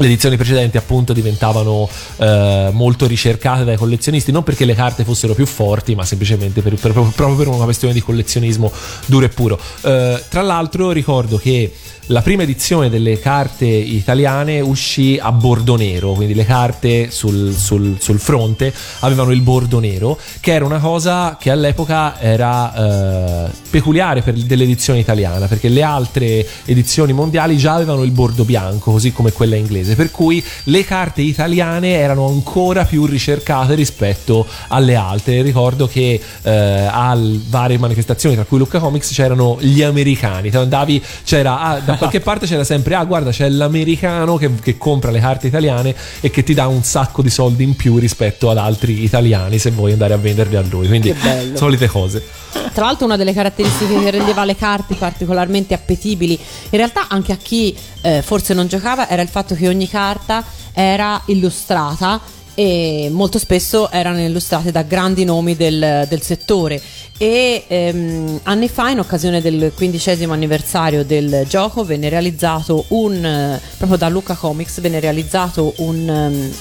[0.00, 5.34] le edizioni precedenti appunto diventavano eh, molto ricercate dai collezionisti non perché le carte fossero
[5.34, 8.72] più forti ma semplicemente per- per- proprio per una questione di collezionismo
[9.06, 9.60] duro e puro.
[9.82, 11.72] Eh, tra l'altro ricordo che
[12.10, 17.98] la prima edizione delle carte italiane uscì a bordo nero, quindi le carte sul, sul-
[18.00, 24.22] sul fronte avevano il bordo nero, che era una cosa che all'epoca era eh, peculiare
[24.22, 29.30] per dell'edizione italiana, perché le altre edizioni mondiali già avevano il bordo bianco, così come
[29.30, 35.42] quella inglese, per cui le carte italiane erano ancora più ricercate rispetto alle altre.
[35.42, 37.16] Ricordo che eh, a
[37.48, 40.48] varie manifestazioni, tra cui Lucca Comics, c'erano gli americani.
[40.50, 45.10] Andavi, c'era ah, da qualche parte c'era sempre, ah, guarda, c'è l'americano che, che compra
[45.10, 48.56] le carte italiane e che ti dà un sacco di soldi in più rispetto ad
[48.56, 50.88] altri italiani se vuoi andare a venderli a lui.
[50.88, 51.14] Quindi,
[51.54, 52.24] solite cose.
[52.72, 57.36] Tra l'altro una delle caratteristiche che rendeva le carte particolarmente appetibili, in realtà anche a
[57.36, 60.42] chi eh, forse non giocava, era il fatto che ogni carta
[60.72, 62.20] era illustrata
[62.54, 66.80] e molto spesso erano illustrate da grandi nomi del, del settore
[67.16, 73.98] e ehm, anni fa in occasione del quindicesimo anniversario del gioco venne realizzato un proprio
[73.98, 76.52] da Luca Comics venne realizzato un, ehm,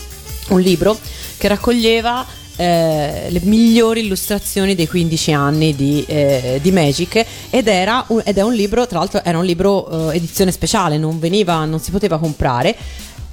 [0.50, 0.98] un libro
[1.38, 2.26] che raccoglieva
[2.60, 8.38] eh, le migliori illustrazioni dei 15 anni di, eh, di Magic ed, era un, ed
[8.38, 11.90] è un libro, tra l'altro era un libro eh, edizione speciale, non veniva, non si
[11.90, 12.76] poteva comprare.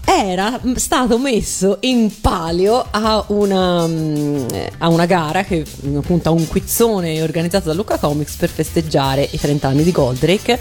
[0.09, 5.65] Era stato messo in palio a una, a una gara che
[5.97, 10.59] appunto a un quizzone organizzato da Luca Comics per festeggiare i 30 anni di Goldrake.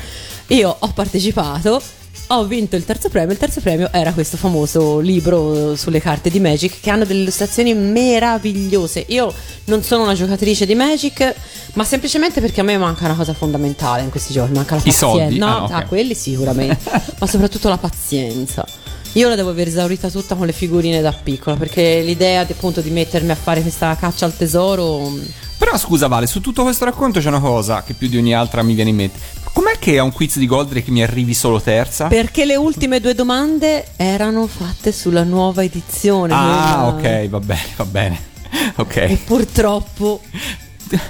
[0.47, 1.81] Io ho partecipato
[2.29, 3.33] ho vinto il terzo premio.
[3.33, 7.75] Il terzo premio era questo famoso libro sulle carte di Magic che hanno delle illustrazioni
[7.75, 9.05] meravigliose.
[9.09, 9.31] Io
[9.65, 11.35] non sono una giocatrice di Magic,
[11.73, 14.85] ma semplicemente perché a me manca una cosa fondamentale in questi giochi: manca la I
[14.85, 15.07] pazienza.
[15.19, 15.37] soldi?
[15.37, 15.71] No, Ah, ok.
[15.71, 16.79] ah, quelli sicuramente,
[17.19, 18.65] ma soprattutto la pazienza.
[19.15, 22.89] Io la devo aver esaurita tutta con le figurine da piccola perché l'idea appunto di
[22.89, 25.21] mettermi a fare questa caccia al tesoro mm,
[25.57, 28.61] Però scusa Vale, su tutto questo racconto c'è una cosa che più di ogni altra
[28.61, 29.17] mi viene in mente.
[29.53, 32.07] Com'è che a un quiz di Goldrake mi arrivi solo terza?
[32.07, 36.33] perché le ultime due domande erano fatte sulla nuova edizione.
[36.33, 38.19] ah, quella- ok, va bene, va bene.
[38.55, 39.13] E Ok.
[39.23, 40.19] purtroppo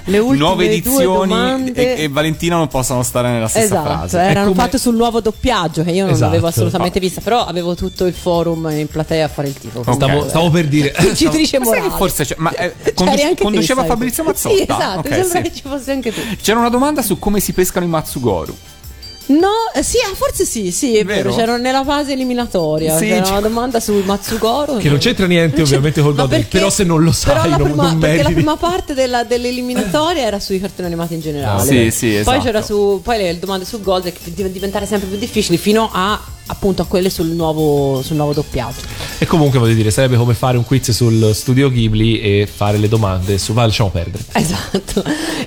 [0.04, 3.84] Le ultime nuove due edizioni domande- e, e Valentina non possano stare nella stessa Esatto,
[3.84, 4.18] frase.
[4.18, 6.30] erano È come- fatte sul nuovo doppiaggio che io non Esatto.
[6.30, 9.80] avevo assolutamente vista, però avevo tutto il forum in platea a fare il tifo.
[9.84, 9.92] Ok.
[9.94, 10.94] Stavo, stavo per dire.
[11.00, 11.90] Vincitrice che morale.
[11.90, 13.90] forse c'è- ma, eh, conduce- te, conduceva sai.
[13.90, 14.54] Fabrizio Mazzotta?
[14.56, 15.42] Sì, esatto, Ok, mi sembra sì.
[15.42, 16.20] che ci fossi anche tu.
[16.40, 18.56] C'era una domanda su come si pescano i Matsugoru.
[19.28, 21.30] No, eh, sì, ah, forse sì, sì, è vero.
[21.30, 21.34] Vero?
[21.36, 22.96] C'era nella fase eliminatoria.
[22.96, 24.76] Sì, c'era una domanda sul Matsugoro.
[24.76, 27.48] Che non c'entra niente, ovviamente, col Ma Godel, perché- però se non lo sai, però
[27.48, 31.20] la non- prima, non perché la prima parte della- dell'eliminatoria era sui cartoni animati in
[31.20, 31.64] generale.
[31.68, 32.40] Sì, sì, Poi esatto.
[32.42, 33.00] c'era su.
[33.02, 36.84] Poi le domande su Gold che div- diventare sempre più difficili fino a appunto a
[36.86, 38.78] quelle sul nuovo, sul nuovo doppiaggio.
[39.18, 42.86] E comunque voglio dire, sarebbe come fare un quiz sul studio Ghibli e fare le
[42.88, 43.52] domande su.
[43.52, 44.22] Va, lasciamo perdere.
[44.32, 45.02] Esatto.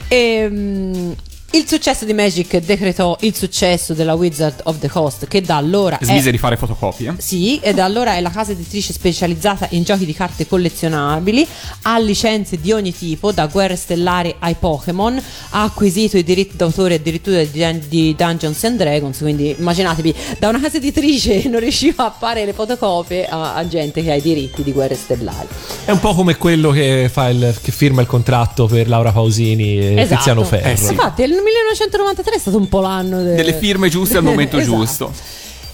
[0.10, 1.16] Ehm,
[1.52, 5.98] il successo di Magic decretò il successo della Wizard of the Coast, che da allora
[5.98, 7.16] è Smise di fare fotocopie.
[7.18, 11.48] Sì, e da allora è la casa editrice specializzata in giochi di carte collezionabili,
[11.84, 15.22] ha licenze di ogni tipo, da guerre stellari ai Pokémon,
[15.52, 20.50] ha acquisito i diritti d'autore addirittura di, Dun- di Dungeons and Dragons, quindi immaginatevi, da
[20.50, 24.22] una casa editrice non riusciva a fare le fotocopie a, a gente che ha i
[24.22, 25.48] diritti di guerre stellari.
[25.86, 29.80] È un po' come quello che, fa il, che firma il contratto per Laura Pausini
[29.80, 30.16] e Esatto.
[30.16, 30.70] Tiziano Ferro.
[30.70, 30.92] Eh sì.
[30.92, 34.76] Infatti, il 1993 è stato un po' l'anno de- Delle firme giuste al momento Esatto.
[34.78, 35.12] giusto.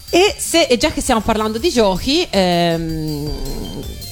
[0.10, 3.30] E, se, e già che stiamo parlando di giochi, ehm,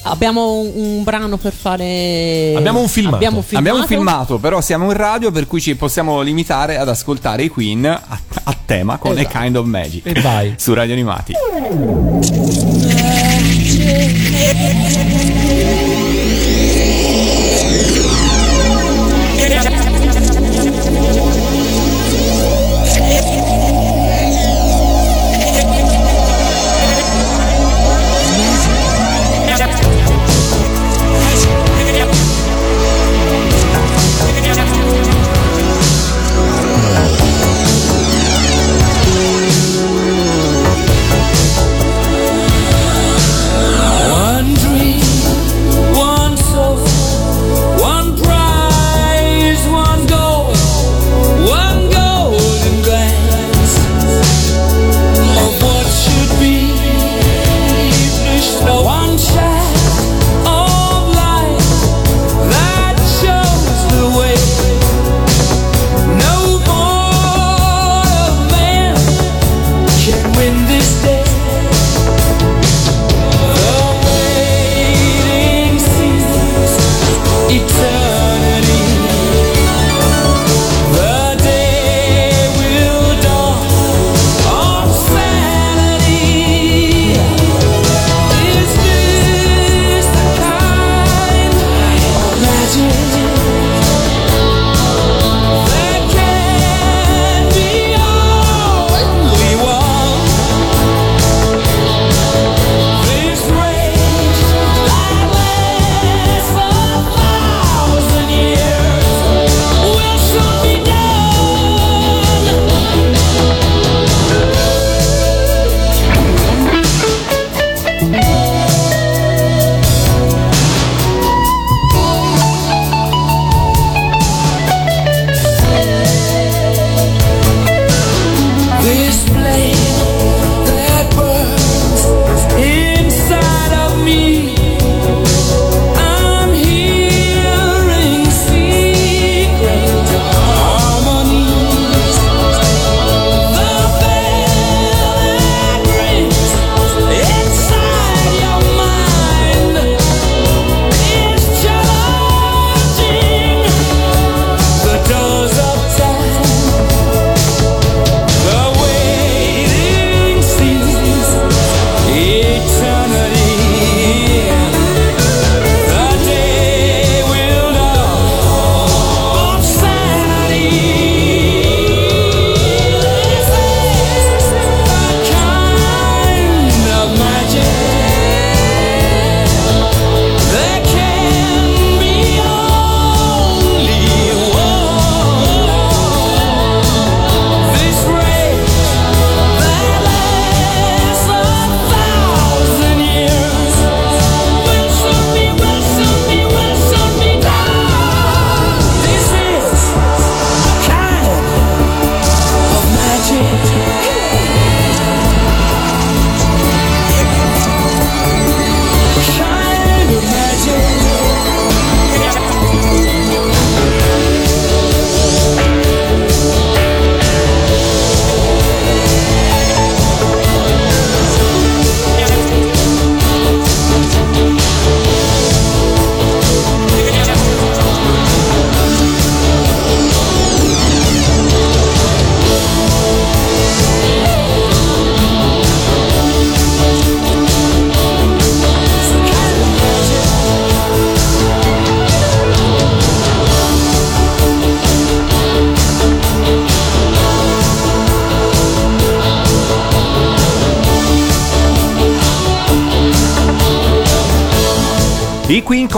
[0.02, 2.52] abbiamo un, un brano per fare.
[2.56, 3.16] Abbiamo un filmato.
[3.16, 3.58] Abbiamo filmato.
[3.58, 7.48] Abbiamo un filmato, però siamo in radio, per cui ci possiamo limitare ad ascoltare i
[7.48, 8.02] Queen a,
[8.42, 9.38] a tema con Esatto.
[9.38, 10.06] A Kind of Magic.
[10.06, 10.54] E vai.
[10.58, 11.32] Su Radio Animati.
[11.52, 12.84] One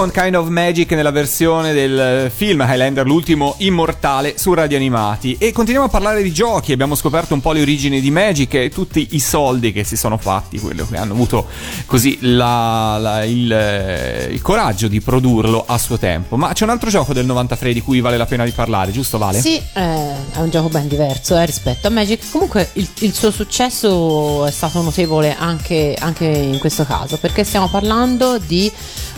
[0.07, 5.35] Con Kind of Magic nella versione del film Highlander, l'ultimo immortale su radio animati.
[5.37, 6.71] E continuiamo a parlare di giochi.
[6.71, 10.17] Abbiamo scoperto un po' le origini di Magic e tutti i soldi che si sono
[10.17, 11.47] fatti, quello che hanno avuto
[11.87, 16.37] così la- la- il, eh, il coraggio di produrlo a suo tempo.
[16.37, 19.19] Ma c'è un altro gioco del 93 di cui vale la pena di parlare, giusto
[19.19, 19.41] Vale?
[19.41, 22.31] Sì, eh, è un gioco ben diverso eh, rispetto a Magic.
[22.31, 27.69] Comunque il, il suo successo è stato notevole anche, anche in questo caso, perché stiamo
[27.69, 28.71] parlando di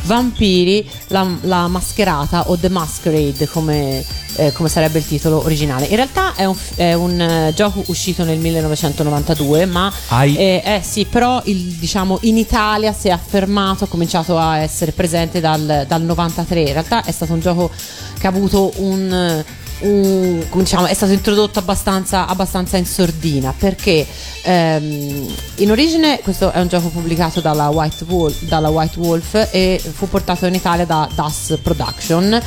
[0.03, 4.05] Vampiri, la, la mascherata o The Masquerade come,
[4.37, 5.87] eh, come sarebbe il titolo originale.
[5.87, 10.81] In realtà è un, è un, eh, gioco uscito nel 1992, ma Ai- eh, eh,
[10.83, 15.85] sì, però il, diciamo, in Italia si è affermato, ha cominciato a essere presente dal,
[15.87, 16.61] dal 93.
[16.61, 17.71] In realtà è stato un gioco
[18.19, 19.45] che ha avuto un,
[19.81, 24.07] come diciamo, è stato introdotto abbastanza, abbastanza in sordina perché
[24.43, 29.81] ehm, in origine questo è un gioco pubblicato dalla White, Wolf, dalla White Wolf e
[29.81, 32.41] fu portato in Italia da DAS Production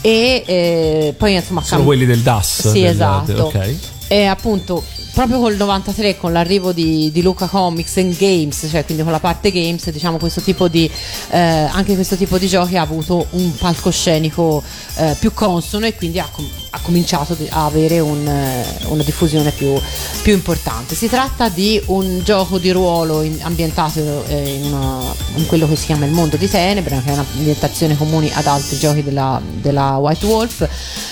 [0.00, 2.68] e eh, poi insomma Sono cam- quelli del DAS.
[2.70, 3.44] Sì, del- esatto.
[3.44, 3.74] Ok.
[4.10, 4.82] E appunto
[5.12, 9.18] proprio col 93 con l'arrivo di, di Luca Comics and Games, cioè quindi con la
[9.18, 10.88] parte games, diciamo questo tipo di
[11.30, 14.62] eh, anche questo tipo di giochi ha avuto un palcoscenico
[14.96, 19.50] eh, più consono e quindi ha, com- ha cominciato a avere un, eh, una diffusione
[19.50, 19.72] più,
[20.22, 20.94] più importante.
[20.94, 25.76] Si tratta di un gioco di ruolo in- ambientato eh, in, una- in quello che
[25.76, 29.96] si chiama il mondo di Tenebre, che è un'ambientazione comune ad altri giochi della, della
[29.96, 30.68] White Wolf.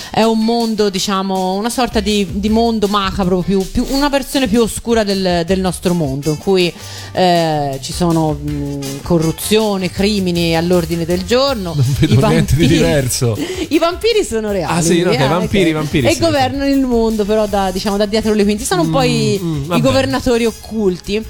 [0.09, 4.61] È un mondo, diciamo, una sorta di, di mondo macabro, più, più- una versione più
[4.61, 6.73] oscura del, del nostro mondo, in cui
[7.11, 11.73] eh, ci sono mh, corruzione, crimini all'ordine del giorno.
[11.75, 13.37] Non vedo niente di diverso.
[13.69, 14.77] I vampiri sono reali.
[14.77, 15.27] Ah, sì, no, eh, dai,
[15.63, 15.75] vampiri, ok.
[15.75, 16.19] vampiri, E sì.
[16.19, 18.63] governano il mondo, però da, diciamo, da dietro le quinte.
[18.63, 21.23] Sono un po' i, mm, i governatori occulti.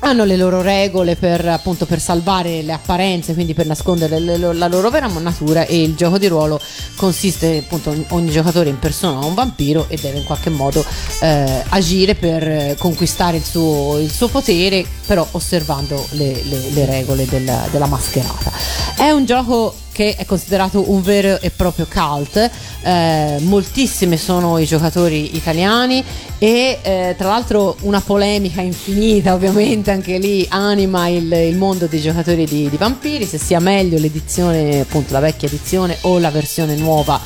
[0.00, 4.52] Hanno le loro regole per, appunto, per salvare le apparenze, quindi per nascondere le- le-
[4.52, 5.64] la loro vera natura.
[5.64, 6.60] E il gioco di ruolo
[6.96, 10.84] consiste, appunto, ogni giocatore impersona un vampiro e deve in qualche modo
[11.22, 16.84] eh, agire per eh, conquistare il suo, il suo potere, però osservando le, le- le
[16.84, 18.52] regole della, della mascherata.
[18.96, 22.50] È un gioco che è considerato un vero e proprio cult.
[22.82, 26.04] Eh, moltissimi sono i giocatori italiani
[26.38, 32.00] e eh, tra l'altro una polemica infinita ovviamente anche lì anima il, il mondo dei
[32.00, 36.74] giocatori di, di vampiri se sia meglio l'edizione appunto la vecchia edizione o la versione
[36.76, 37.18] nuova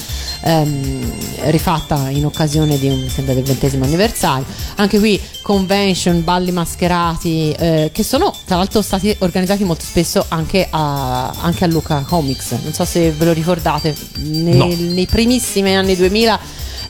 [0.43, 1.13] ehm,
[1.47, 4.45] rifatta in occasione di un, sembra del ventesimo anniversario
[4.77, 10.67] anche qui convention balli mascherati eh, che sono tra l'altro stati organizzati molto spesso anche
[10.71, 14.67] a, anche a Luca Comics non so se ve lo ricordate nel- No.
[14.79, 16.39] nei primissimi anni 2000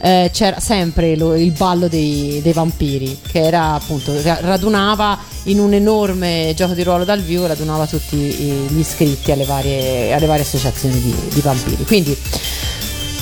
[0.01, 5.59] eh, c'era sempre lo- il ballo dei, dei vampiri che era appunto ra- radunava in
[5.59, 10.43] un enorme gioco di ruolo dal vivo radunava tutti gli iscritti alle varie, alle varie
[10.43, 12.17] associazioni di, di vampiri quindi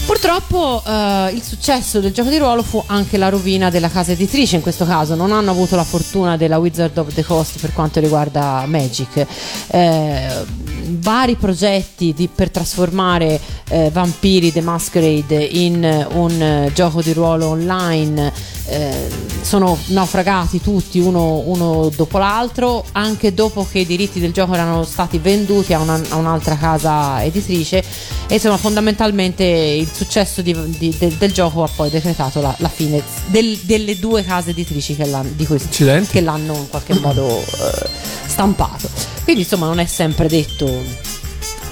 [0.07, 4.55] Purtroppo eh, il successo del gioco di ruolo fu anche la rovina della casa editrice,
[4.55, 7.99] in questo caso non hanno avuto la fortuna della Wizard of the Coast per quanto
[7.99, 9.27] riguarda Magic.
[9.67, 10.45] Eh,
[10.89, 17.13] vari progetti di- per trasformare eh, Vampiri The Masquerade in eh, un eh, gioco di
[17.13, 18.33] ruolo online
[18.69, 19.09] eh,
[19.43, 24.85] sono naufragati tutti uno, uno dopo l'altro, anche dopo che i diritti del gioco erano
[24.85, 27.83] stati venduti a, una- a un'altra casa editrice.
[28.29, 32.69] E insomma, fondamentalmente il successo di- di- del, del gioco ha poi decretato la, la
[32.69, 36.11] fine del- delle due case editrici che l'hanno, di cui- Accidenti.
[36.11, 37.89] che l'hanno in qualche modo eh,
[38.27, 38.89] stampato.
[39.25, 40.83] Quindi insomma non è sempre detto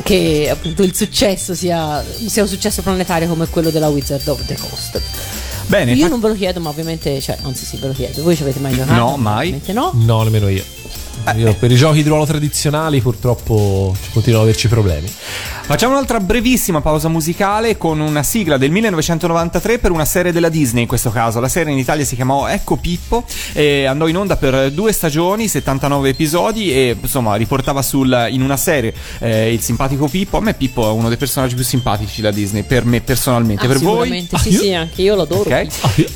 [0.02, 4.56] che appunto il successo sia, sia un successo planetario come quello della Wizard of the
[4.56, 5.00] Coast.
[5.66, 8.22] Bene, Io fa- non ve lo chiedo, ma ovviamente, cioè, anzi sì, ve lo chiedo.
[8.22, 8.92] Voi ci avete mai giocato?
[9.00, 9.60] No, mai.
[9.68, 9.92] No.
[9.94, 10.62] No, nemmeno io.
[11.36, 15.08] Io per i giochi di ruolo tradizionali purtroppo continuo ad averci problemi.
[15.08, 20.82] Facciamo un'altra brevissima pausa musicale con una sigla del 1993 per una serie della Disney
[20.82, 21.40] in questo caso.
[21.40, 23.24] La serie in Italia si chiamò Ecco Pippo
[23.54, 28.58] e andò in onda per due stagioni, 79 episodi e insomma riportava sul, in una
[28.58, 30.36] serie eh, il simpatico Pippo.
[30.36, 33.64] A me Pippo è uno dei personaggi più simpatici della Disney, per me personalmente.
[33.64, 34.28] Ah, per voi?
[34.38, 35.48] sì, sì, anche io lo adoro.
[35.48, 35.66] Ok.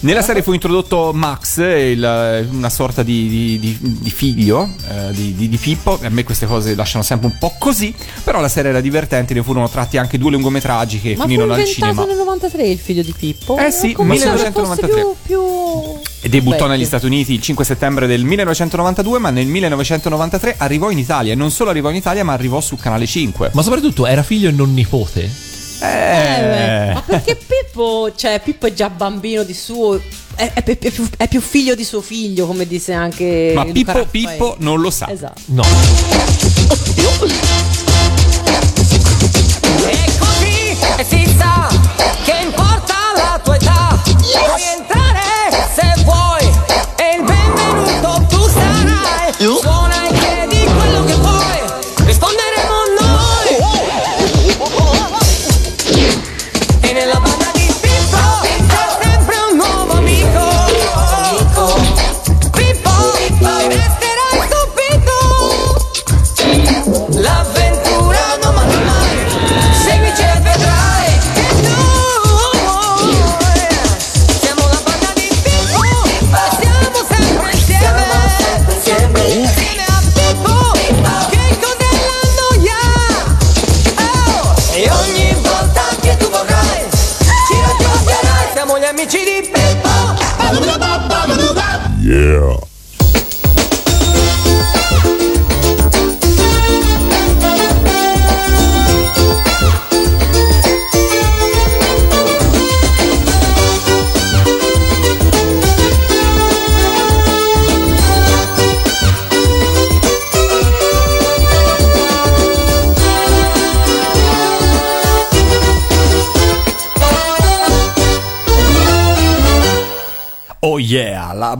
[0.00, 5.34] Nella serie fu introdotto Max, il- una sorta di, di- di- di figlio eh, di,
[5.34, 5.98] di- di Pippo.
[6.02, 7.94] A me queste cose lasciano sempre un po' così.
[8.24, 11.64] Però la serie era divertente, ne furono tratti anche due lungometraggi che Ma finirono al
[11.64, 12.04] cinema.
[12.04, 13.56] nel 93 il figlio di Pippo?
[13.58, 15.00] Eh sì, Come se fosse 1993.
[15.00, 15.40] Più, più...
[16.20, 16.66] E debuttò vecchio.
[16.68, 21.32] negli Stati Uniti il 5 settembre del 1992, ma nel 1993 arrivò in Italia.
[21.32, 23.50] E non solo arrivò in Italia, ma arrivò su Canale 5.
[23.54, 25.30] Ma soprattutto era figlio e non nipote?
[25.80, 30.00] Eh, beh, ma perché Pippo, cioè Pippo è già bambino di suo,
[30.34, 33.72] è, è- è più, è più figlio di suo figlio, come disse anche Ma Luca
[33.72, 34.28] Pippo Raffaele.
[34.32, 35.08] Pippo non lo sa.
[35.10, 35.40] Esatto.
[35.46, 35.62] No.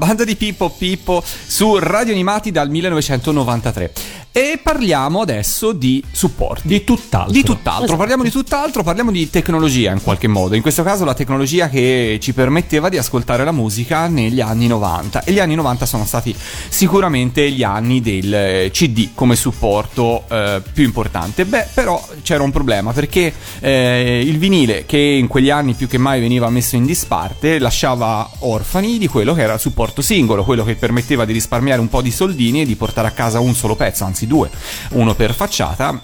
[0.09, 3.93] Banda di Pippo Pippo su Radio Animati dal 1993.
[4.39, 6.69] E parliamo adesso di supporti.
[6.69, 7.33] Di tutt'altro.
[7.33, 10.55] Di tutt'altro, parliamo di tutt'altro, parliamo di tecnologia in qualche modo.
[10.55, 15.25] In questo caso la tecnologia che ci permetteva di ascoltare la musica negli anni 90.
[15.25, 16.33] E gli anni 90 sono stati
[16.69, 21.45] sicuramente gli anni del eh, CD come supporto eh, più importante.
[21.45, 25.99] Beh, però c'era un problema perché eh, il vinile, che in quegli anni più che
[25.99, 30.63] mai veniva messo in disparte, lasciava orfani di quello che era il supporto singolo, quello
[30.63, 33.75] che permetteva di risparmiare un po' di soldini e di portare a casa un solo
[33.75, 34.49] pezzo, anzi due,
[34.91, 35.99] uno per facciata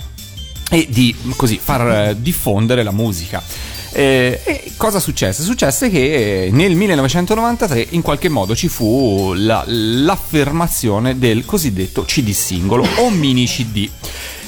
[0.71, 3.41] e di così far eh, diffondere la musica.
[3.93, 5.45] Eh, e cosa successe?
[5.45, 12.85] Successe che nel 1993 in qualche modo ci fu la- l'affermazione del cosiddetto CD singolo
[12.97, 13.89] o mini CD.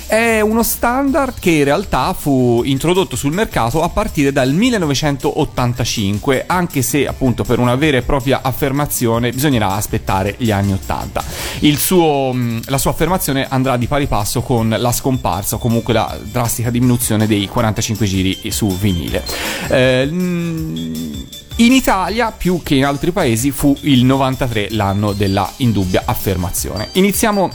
[0.06, 6.80] È uno standard che in realtà fu introdotto sul mercato a partire dal 1985, anche
[6.82, 11.24] se appunto per una vera e propria affermazione bisognerà aspettare gli anni 80.
[11.60, 15.92] Il suo, mh, la sua affermazione andrà di pari passo con la scomparsa o comunque
[15.92, 19.24] la drastica diminuzione dei 45 giri su vinile.
[19.68, 21.24] Eh, mh,
[21.56, 26.90] in Italia, più che in altri paesi, fu il 93 l'anno della indubbia affermazione.
[26.92, 27.50] Iniziamo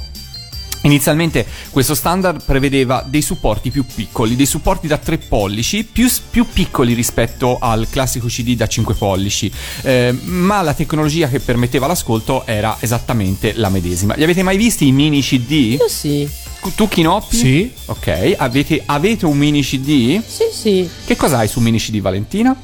[0.84, 6.48] Inizialmente questo standard prevedeva dei supporti più piccoli, dei supporti da 3 pollici, più, più
[6.52, 9.52] piccoli rispetto al classico CD da 5 pollici,
[9.84, 14.16] eh, ma la tecnologia che permetteva l'ascolto era esattamente la medesima.
[14.16, 15.78] Li avete mai visti i mini CD?
[15.80, 16.28] Io sì.
[16.76, 17.36] Tu Chinoppi?
[17.36, 17.72] Sì.
[17.86, 20.22] Ok, avete, avete un mini CD?
[20.26, 20.90] Sì, sì.
[21.06, 22.56] Che cosa hai su mini CD Valentina?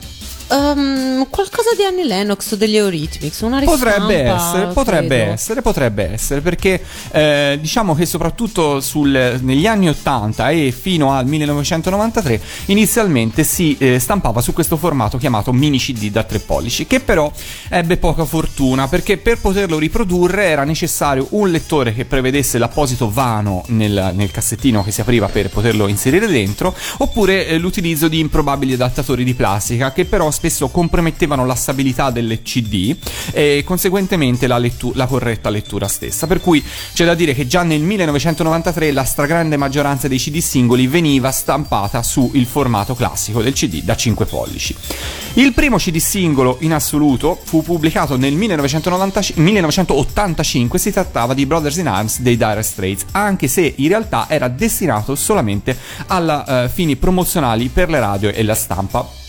[0.50, 5.32] Ehm, qualcosa di Annie Lennox o degli Eurythmics, una ristampa, Potrebbe essere, potrebbe credo.
[5.32, 11.26] essere, potrebbe essere, perché eh, diciamo che soprattutto sul- negli anni 80 e fino al
[11.26, 17.02] 1993 inizialmente si eh, stampava su questo formato chiamato mini CD da 3 pollici, che
[17.02, 17.30] però
[17.70, 23.64] ebbe poca fortuna perché per poterlo riprodurre era necessario un lettore che prevedesse l'apposito vano
[23.68, 28.74] nel, nel cassettino che si apriva per poterlo inserire dentro, oppure eh, l'utilizzo di improbabili
[28.74, 32.96] adattatori di plastica che però spesso compromettevano la stabilità delle CD
[33.32, 36.28] e conseguentemente la, lettu- la corretta lettura stessa.
[36.28, 40.86] Per cui c'è da dire che già nel 1993 la stragrande maggioranza dei CD singoli
[40.86, 44.76] veniva stampata su il formato classico del CD da 5 pollici.
[45.34, 51.78] Il primo CD singolo in assoluto fu pubblicato nel 1990 1985, si trattava di Brothers
[51.78, 55.78] in Arms dei Dire Straits, anche se in realtà era destinato solamente
[56.08, 59.27] a eh, fini promozionali per le radio e la stampa.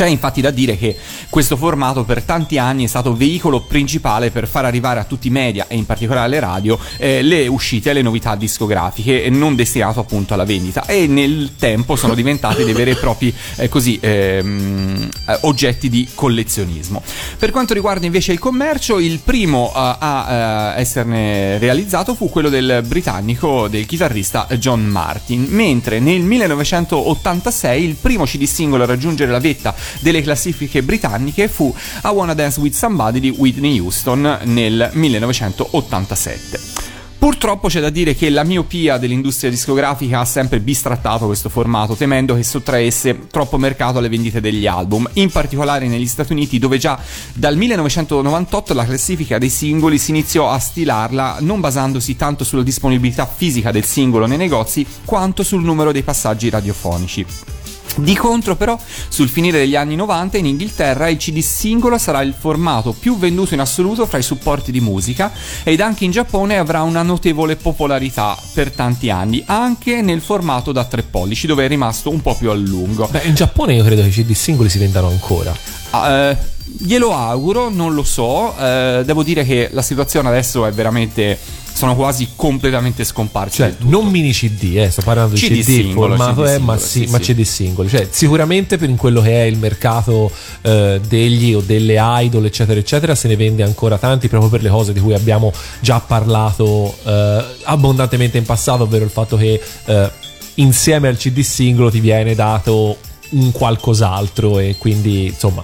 [0.00, 0.96] C'è infatti da dire che
[1.28, 5.30] questo formato per tanti anni è stato veicolo principale per far arrivare a tutti i
[5.30, 10.00] media e in particolare alle radio eh, le uscite e le novità discografiche non destinato
[10.00, 15.10] appunto alla vendita e nel tempo sono diventati dei veri e propri eh, così ehm,
[15.28, 17.02] eh, oggetti di collezionismo.
[17.36, 22.48] Per quanto riguarda invece il commercio, il primo a, a, eh, esserne realizzato fu quello
[22.48, 29.30] del britannico del chitarrista John Martin, mentre nel 1986 il primo CD singolo a raggiungere
[29.30, 34.90] la vetta delle classifiche britanniche fu I Wanna Dance With Somebody di Whitney Houston nel
[34.92, 36.88] 1987.
[37.20, 42.34] Purtroppo c'è da dire che la miopia dell'industria discografica ha sempre bistrattato questo formato, temendo
[42.34, 46.98] che sottraesse troppo mercato alle vendite degli album, in particolare negli Stati Uniti, dove già
[47.34, 53.26] dal 1998 la classifica dei singoli si iniziò a stilarla non basandosi tanto sulla disponibilità
[53.26, 57.59] fisica del singolo nei negozi, quanto sul numero dei passaggi radiofonici.
[57.96, 62.34] Di contro però, sul finire degli anni 90 in Inghilterra il CD singolo sarà il
[62.38, 66.82] formato più venduto in assoluto fra i supporti di musica ed anche in Giappone avrà
[66.82, 72.10] una notevole popolarità per tanti anni, anche nel formato da 3 pollici dove è rimasto
[72.10, 73.08] un po' più a lungo.
[73.10, 75.54] Beh, in Giappone io credo che i CD singoli si vendano ancora.
[75.92, 81.58] Eh, glielo auguro, non lo so, eh, devo dire che la situazione adesso è veramente...
[81.72, 83.56] sono quasi completamente scomparsi.
[83.56, 86.78] Cioè, non mini CD, eh, sto parlando di CD singolo, formato CD è, ma, singolo,
[86.78, 87.18] sì, sì, ma.
[87.18, 87.88] CD singoli.
[87.88, 90.30] Cioè, sicuramente per in quello che è il mercato
[90.62, 94.68] eh, degli o delle idol, eccetera, eccetera, se ne vende ancora tanti proprio per le
[94.68, 100.10] cose di cui abbiamo già parlato eh, abbondantemente in passato, ovvero il fatto che eh,
[100.54, 102.98] insieme al CD singolo ti viene dato
[103.30, 105.62] un qualcos'altro e quindi, insomma.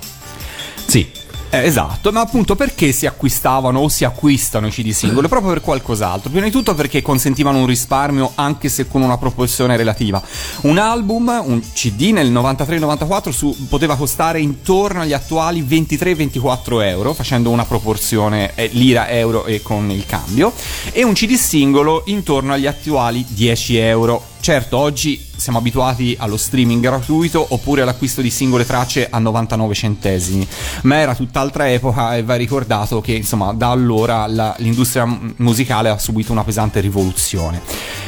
[1.57, 5.27] Eh, esatto, ma appunto perché si acquistavano o si acquistano i CD singoli?
[5.27, 6.28] Proprio per qualcos'altro.
[6.28, 10.23] Prima di tutto perché consentivano un risparmio anche se con una proporzione relativa.
[10.62, 17.49] Un album, un CD nel 93-94 su- poteva costare intorno agli attuali 23-24 euro, facendo
[17.49, 20.53] una proporzione eh, lira-euro e con il cambio,
[20.93, 24.35] e un CD singolo intorno agli attuali 10 euro.
[24.41, 30.44] Certo, oggi siamo abituati allo streaming gratuito oppure all'acquisto di singole tracce a 99 centesimi,
[30.82, 35.06] ma era tutt'altra epoca e va ricordato che insomma da allora la- l'industria
[35.36, 37.62] musicale ha subito una pesante rivoluzione.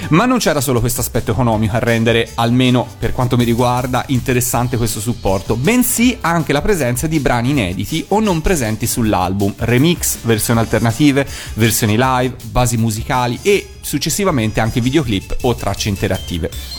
[0.08, 4.76] Ma non c'era solo questo aspetto economico a rendere, almeno per quanto mi riguarda, interessante
[4.76, 10.58] questo supporto, bensì anche la presenza di brani inediti o non presenti sull'album, remix, versioni
[10.58, 11.24] alternative,
[11.54, 16.77] versioni live, basi musicali e successivamente anche videoclip o tracce interattive.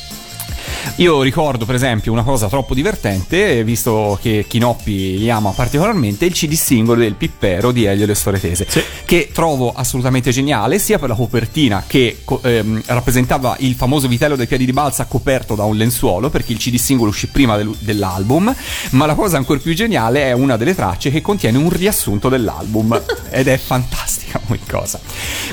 [0.97, 6.33] Io ricordo per esempio una cosa troppo divertente, visto che Chinoppi li ama particolarmente, il
[6.33, 8.67] CD singolo del Pippero di Elio le Storie Tese,
[9.05, 14.47] che trovo assolutamente geniale sia per la copertina che ehm, rappresentava il famoso vitello dei
[14.47, 18.53] piedi di balsa coperto da un lenzuolo, perché il CD singolo uscì prima del- dell'album,
[18.91, 23.01] ma la cosa ancora più geniale è una delle tracce che contiene un riassunto dell'album
[23.31, 24.99] ed è fantastica come cosa.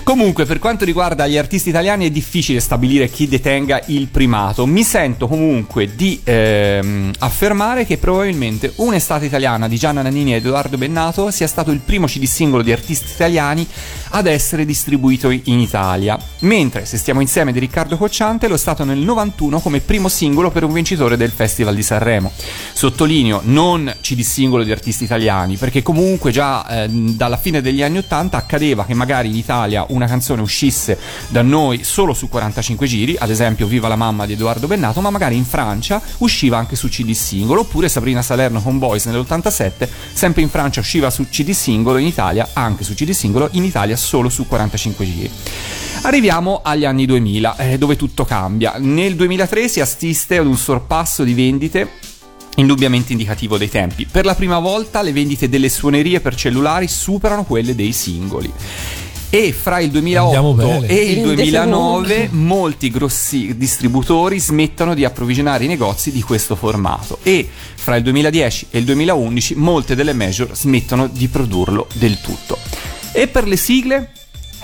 [0.03, 4.67] Comunque, per quanto riguarda gli artisti italiani, è difficile stabilire chi detenga il primato.
[4.67, 10.77] Mi sento comunque di ehm, affermare che probabilmente un'estate italiana di Gianna Nannini ed Edoardo
[10.77, 13.67] Bennato sia stato il primo CD singolo di artisti italiani
[14.11, 16.19] ad essere distribuito in Italia.
[16.41, 20.51] Mentre Se stiamo insieme di Riccardo Cocciante lo è stato nel 91 come primo singolo
[20.51, 22.31] per un vincitore del Festival di Sanremo.
[22.73, 27.99] Sottolineo, non CD singolo di artisti italiani, perché comunque già eh, dalla fine degli anni
[27.99, 33.17] 80 accadeva che magari in Italia una canzone uscisse da noi solo su 45 giri,
[33.19, 36.89] ad esempio Viva la mamma di Edoardo Bennato, ma magari in Francia usciva anche su
[36.89, 41.99] CD singolo, oppure Sabrina Salerno con Boys nell'87, sempre in Francia usciva su CD singolo,
[41.99, 45.31] in Italia anche su CD singolo, in Italia solo su 45 giri.
[46.03, 48.75] Arriviamo agli anni 2000, eh, dove tutto cambia.
[48.79, 51.91] Nel 2003 si assiste ad un sorpasso di vendite
[52.57, 54.07] indubbiamente indicativo dei tempi.
[54.11, 58.51] Per la prima volta le vendite delle suonerie per cellulari superano quelle dei singoli.
[59.29, 60.87] E fra il Andiamo 2008 bene.
[60.87, 62.37] e il Rendete 2009 conto?
[62.37, 68.69] molti grossi distributori smettono di approvvigionare i negozi di questo formato e fra il 2010
[68.71, 72.57] e il 2011 molte delle major smettono di produrlo del tutto.
[73.19, 74.11] E per le sigle?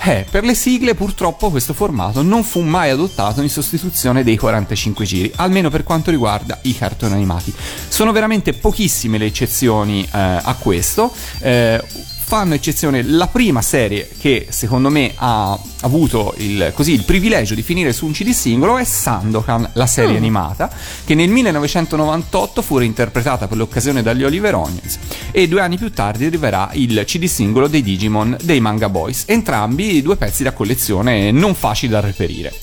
[0.03, 5.05] Eh, per le sigle purtroppo questo formato non fu mai adottato in sostituzione dei 45
[5.05, 7.51] giri, almeno per quanto riguarda i cartoni animati.
[7.87, 11.11] Sono veramente pochissime le eccezioni eh, a questo.
[11.39, 11.83] eh,
[12.25, 17.61] fanno eccezione la prima serie che secondo me ha avuto il, così, il privilegio di
[17.61, 20.71] finire su un CD singolo è Sandokan, la serie animata,
[21.05, 24.97] che nel 1998 fu reinterpretata per l'occasione dagli Oliver Onions
[25.31, 30.01] e due anni più tardi arriverà il CD singolo dei Digimon dei Manga Boys, entrambi
[30.01, 32.53] due pezzi da collezione non facili da reperire.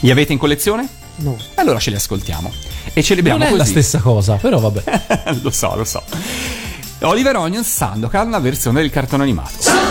[0.00, 0.86] Li avete in collezione?
[1.16, 1.36] No.
[1.54, 2.52] Allora ce li ascoltiamo
[2.92, 3.70] e celebriamo Non è la così.
[3.70, 5.36] stessa cosa, però vabbè.
[5.40, 6.02] lo so, lo so.
[7.00, 9.85] Oliver Onions Sandokan, la versione del cartone animato.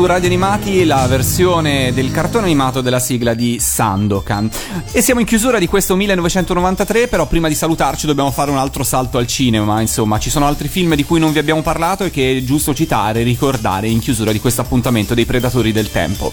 [0.00, 4.48] Su Radio Animati, la versione del cartone animato della sigla di Sandokan.
[4.92, 8.82] E siamo in chiusura di questo 1993, però prima di salutarci dobbiamo fare un altro
[8.82, 12.10] salto al cinema, insomma, ci sono altri film di cui non vi abbiamo parlato e
[12.10, 16.32] che è giusto citare ricordare in chiusura di questo appuntamento dei Predatori del Tempo.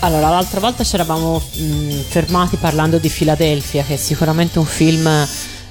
[0.00, 5.08] Allora, l'altra volta ci eravamo mh, fermati parlando di Filadelfia, che è sicuramente un film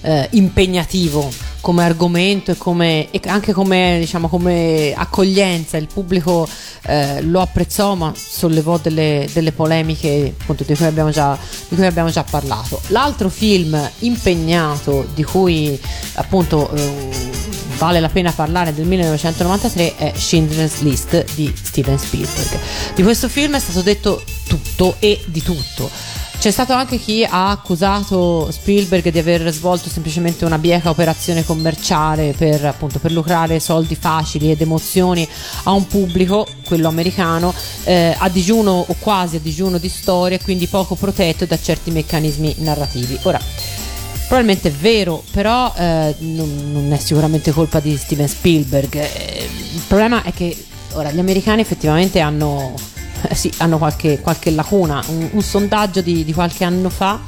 [0.03, 1.31] eh, impegnativo
[1.61, 5.77] come argomento e, come, e anche come, diciamo, come accoglienza.
[5.77, 6.47] Il pubblico
[6.83, 11.37] eh, lo apprezzò, ma sollevò delle, delle polemiche appunto, di, cui già,
[11.69, 12.81] di cui abbiamo già parlato.
[12.87, 15.79] L'altro film impegnato di cui
[16.15, 17.09] appunto eh,
[17.77, 22.59] vale la pena parlare del 1993 è Schindler's List di Steven Spielberg.
[22.93, 25.89] Di questo film è stato detto tutto e di tutto.
[26.39, 32.33] C'è stato anche chi ha accusato Spielberg di aver svolto semplicemente una bieca operazione commerciale
[32.37, 35.25] per, appunto, per lucrare soldi facili ed emozioni
[35.63, 37.53] a un pubblico, quello americano,
[37.85, 42.55] eh, a digiuno o quasi a digiuno di storia, quindi poco protetto da certi meccanismi
[42.57, 43.17] narrativi.
[43.23, 43.39] Ora,
[44.33, 48.95] Probabilmente è vero, però eh, non, non è sicuramente colpa di Steven Spielberg.
[48.95, 50.57] Eh, il problema è che
[50.93, 52.73] ora gli americani effettivamente hanno,
[53.33, 55.03] sì, hanno qualche, qualche lacuna.
[55.07, 57.19] Un, un sondaggio di, di qualche anno fa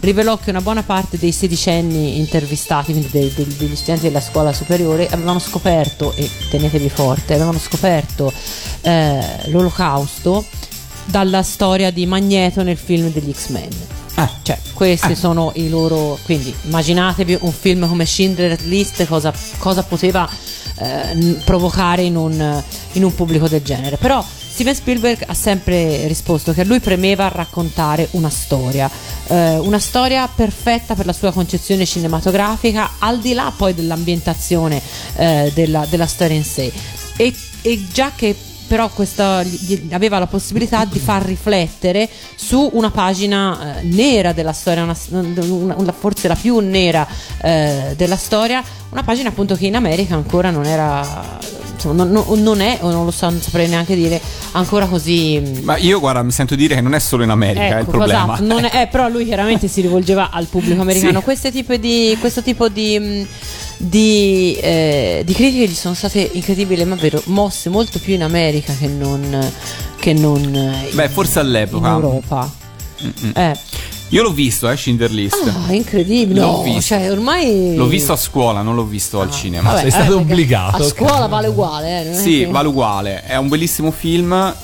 [0.00, 4.52] rivelò che una buona parte dei sedicenni intervistati, quindi dei- dei- degli studenti della scuola
[4.52, 8.32] superiore, avevano scoperto, e tenetevi forte, avevano scoperto
[8.80, 10.44] eh, l'olocausto
[11.04, 13.68] dalla storia di Magneto nel film degli X-Men.
[14.42, 16.18] Cioè, questi sono i loro.
[16.24, 20.28] Quindi immaginatevi un film come Schindler's List, cosa, cosa poteva
[20.76, 22.62] eh, provocare in un,
[22.92, 23.96] in un pubblico del genere.
[23.96, 28.88] Però Steven Spielberg ha sempre risposto che a lui premeva raccontare una storia,
[29.28, 34.80] eh, una storia perfetta per la sua concezione cinematografica, al di là poi dell'ambientazione
[35.16, 36.70] eh, della, della storia in sé.
[37.16, 39.44] E, e già che però questa
[39.90, 45.74] aveva la possibilità di far riflettere su una pagina eh, nera della storia, una- una-
[45.76, 47.06] una- forse la più nera
[47.42, 51.38] eh, della storia, una pagina appunto che in America ancora non era,
[51.74, 54.20] insomma, non, non- è, o non lo so, non saprei neanche dire,
[54.52, 55.40] ancora così...
[55.40, 57.90] mm, Ma io, guarda, mi sento dire che non è solo in America il Ecco,
[57.92, 58.24] problema.
[58.34, 61.18] esatto, non è- eh, però lui chiaramente si rivolgeva al pubblico americano.
[61.18, 61.24] Sì.
[61.24, 63.26] Queste tipo di, questo tipo di, mh,
[63.78, 68.72] di, eh, di critiche gli sono state incredibili, ma vero, mosse molto più in America
[68.78, 69.50] che non,
[69.98, 71.88] che non eh, Beh, forse in all'epoca.
[71.90, 72.50] Europa.
[73.02, 73.32] Mm-mm.
[73.34, 73.58] Eh.
[74.12, 75.50] Io l'ho visto, eh, Schindler List.
[75.66, 76.40] Ah, incredibile.
[76.40, 76.80] L'ho No, visto.
[76.94, 79.70] cioè, ormai L'ho visto a scuola, non l'ho visto al cinema.
[79.72, 79.90] Vabbè, eh,
[80.24, 83.22] perché A scuola vale uguale, eh, non è Sì, che- vale uguale.
[83.24, 84.54] È un bellissimo film.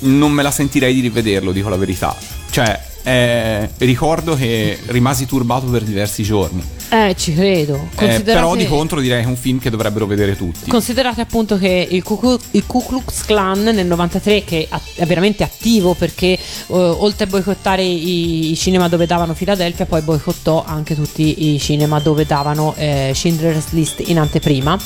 [0.00, 2.14] Non me la sentirei di rivederlo, dico la verità.
[2.50, 6.62] Cioè, eh, ricordo che rimasi turbato per diversi giorni.
[6.92, 7.88] Eh, ci credo.
[7.98, 10.68] Eh, però di contro direi che è un film che dovrebbero vedere tutti.
[10.68, 15.44] Considerate appunto che il Ku, Klux- il Ku Klux Klan nel 93 che è veramente
[15.44, 20.96] attivo perché eh, oltre a boicottare i, i cinema dove davano Philadelphia poi boicottò anche
[20.96, 24.76] tutti i cinema dove davano eh, Schindler's List in anteprima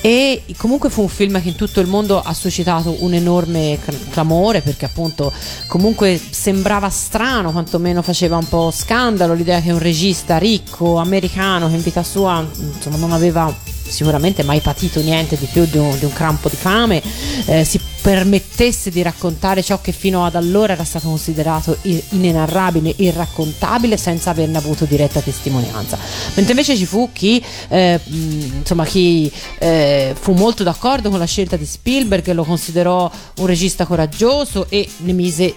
[0.00, 4.08] e comunque fu un film che in tutto il mondo ha suscitato un enorme cl-
[4.10, 5.30] clamore perché appunto
[5.66, 11.74] comunque sembrava strano quantomeno faceva un po' scandalo l'idea che un regista ricco americano che
[11.74, 13.52] in vita sua insomma non aveva
[13.92, 17.02] sicuramente mai patito niente di più di un, di un crampo di fame,
[17.46, 23.96] eh, si permettesse di raccontare ciò che fino ad allora era stato considerato inenarrabile, irraccontabile,
[23.96, 25.98] senza averne avuto diretta testimonianza.
[26.34, 31.56] Mentre invece ci fu chi, eh, insomma, chi eh, fu molto d'accordo con la scelta
[31.56, 35.54] di Spielberg, lo considerò un regista coraggioso e ne mise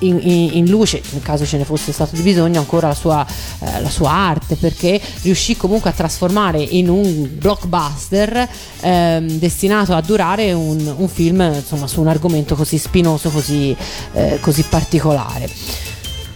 [0.00, 3.26] in, in- in luce, in caso ce ne fosse stato bisogno, ancora la sua,
[3.60, 8.48] eh, la sua arte, perché riuscì comunque a trasformare in un blockbuster
[8.80, 13.74] ehm, destinato a durare un, un film insomma, su un argomento così spinoso, così,
[14.12, 15.48] eh, così particolare.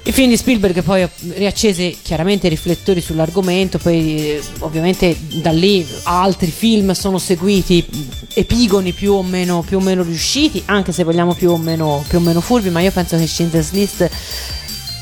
[0.09, 5.87] Il film di Spielberg poi riaccese chiaramente i riflettori sull'argomento, poi eh, ovviamente da lì
[6.05, 7.85] altri film sono seguiti,
[8.33, 12.17] epigoni più o meno, più o meno riusciti, anche se vogliamo più o, meno, più
[12.17, 14.11] o meno furbi, ma io penso che Schindler's List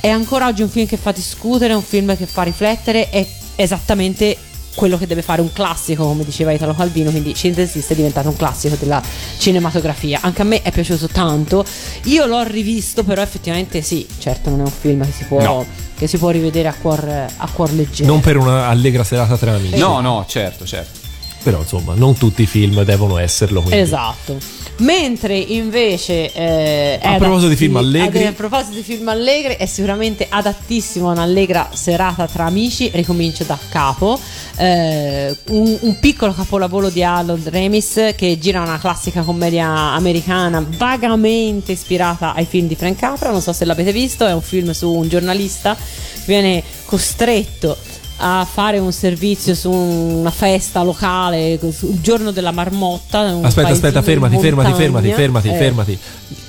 [0.01, 3.25] è ancora oggi un film che fa discutere, un film che fa riflettere, è
[3.55, 4.37] esattamente
[4.77, 8.37] quello che deve fare un classico, come diceva Italo Calvino, quindi List è diventato un
[8.37, 9.03] classico della
[9.39, 10.21] cinematografia.
[10.23, 11.65] Anche a me è piaciuto tanto.
[12.05, 15.67] Io l'ho rivisto, però effettivamente sì, certo non è un film che si può, No.
[15.97, 18.09] che si può rivedere a cuor, a cuor leggero.
[18.09, 19.79] Non per una allegra serata tra amici.
[19.79, 21.01] No, no, certo, certo.
[21.43, 23.61] Però insomma, non tutti i film devono esserlo.
[23.63, 23.81] quindi.
[23.81, 24.37] Esatto.
[24.79, 28.19] Mentre invece eh, A proposito di adatti- film allegri.
[28.21, 33.45] ad- a proposito di film allegri è sicuramente adattissimo a un'allegra serata tra amici, ricomincio
[33.45, 34.21] da capo.
[34.59, 41.73] Eh, un, un piccolo capolavoro di Harold Remis che gira una classica commedia americana vagamente
[41.73, 44.91] ispirata ai film di Frank Capra, non so se l'avete visto, è un film su
[44.93, 47.77] un giornalista che viene costretto
[48.19, 54.03] a fare un servizio su una festa locale sul giorno della marmotta un Aspetta, aspetta,
[54.03, 55.99] fermati, fermati, fermati, fermati, Eh, fermati.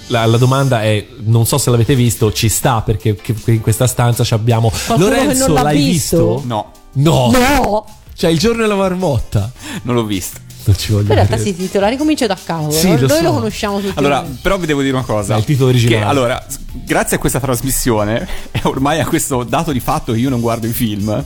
[0.08, 3.62] La, la domanda è: non so se l'avete visto, ci sta perché che- che in
[3.62, 4.70] questa stanza ci abbiamo.
[4.70, 6.36] Qualcuno Lorenzo, l'hai visto?
[6.36, 6.44] visto?
[6.48, 7.32] No, No.
[7.32, 7.86] No!
[8.16, 9.52] Cioè, il giorno della marmotta.
[9.84, 10.40] non l'ho visto.
[10.64, 11.56] Non ci voglio In realtà credere.
[11.56, 12.72] si titola Ricomincio da capo.
[12.72, 13.22] Sì, Noi lo so.
[13.22, 13.94] lo conosciamo tutti.
[13.96, 15.36] Allora, però vi devo dire una cosa.
[15.36, 16.02] È il titolo originale.
[16.04, 16.46] Che, allora,
[16.84, 20.68] grazie a questa trasmissione e ormai a questo dato di fatto che io non guardo
[20.68, 21.24] i film,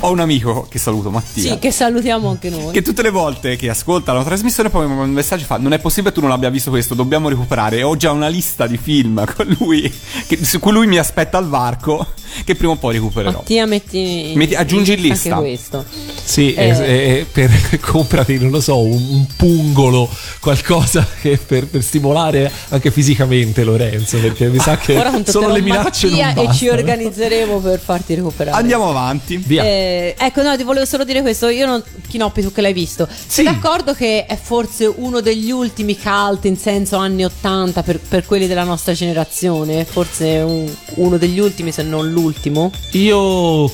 [0.00, 1.52] ho un amico che saluto, Mattia.
[1.52, 2.72] sì, che salutiamo anche noi.
[2.72, 5.58] Che tutte le volte che ascolta la trasmissione poi mi manda un messaggio e fa
[5.58, 8.66] Non è possibile tu non abbia visto questo, dobbiamo recuperare E ho già una lista
[8.66, 9.92] di film con lui
[10.26, 12.06] che- Su cui lui mi aspetta al varco
[12.44, 15.36] Che prima o poi recupererò Mattia, metti, Metti- aggiungi in anche lista.
[15.36, 15.84] questo.
[16.24, 16.68] Sì, Eh.
[16.68, 17.50] eh, eh, per
[17.80, 20.08] comprati, non lo so, un, un pungolo,
[20.40, 25.52] qualcosa che per, per stimolare anche fisicamente Lorenzo, perché mi sa che Ora solo contatterò
[25.52, 28.56] le minacce e ci organizzeremo per farti recuperare.
[28.56, 29.62] Andiamo avanti Via.
[29.62, 31.48] Eh, ecco, no, ti volevo solo dire questo.
[31.48, 31.82] Io non.
[32.08, 33.08] Chinoppi, tu che l'hai visto.
[33.26, 38.24] Sei d'accordo che è forse uno degli ultimi cult in senso anni 80 per, per
[38.26, 39.84] quelli della nostra generazione?
[39.84, 42.70] Forse un- uno degli ultimi, se non l'ultimo?
[42.92, 43.70] Io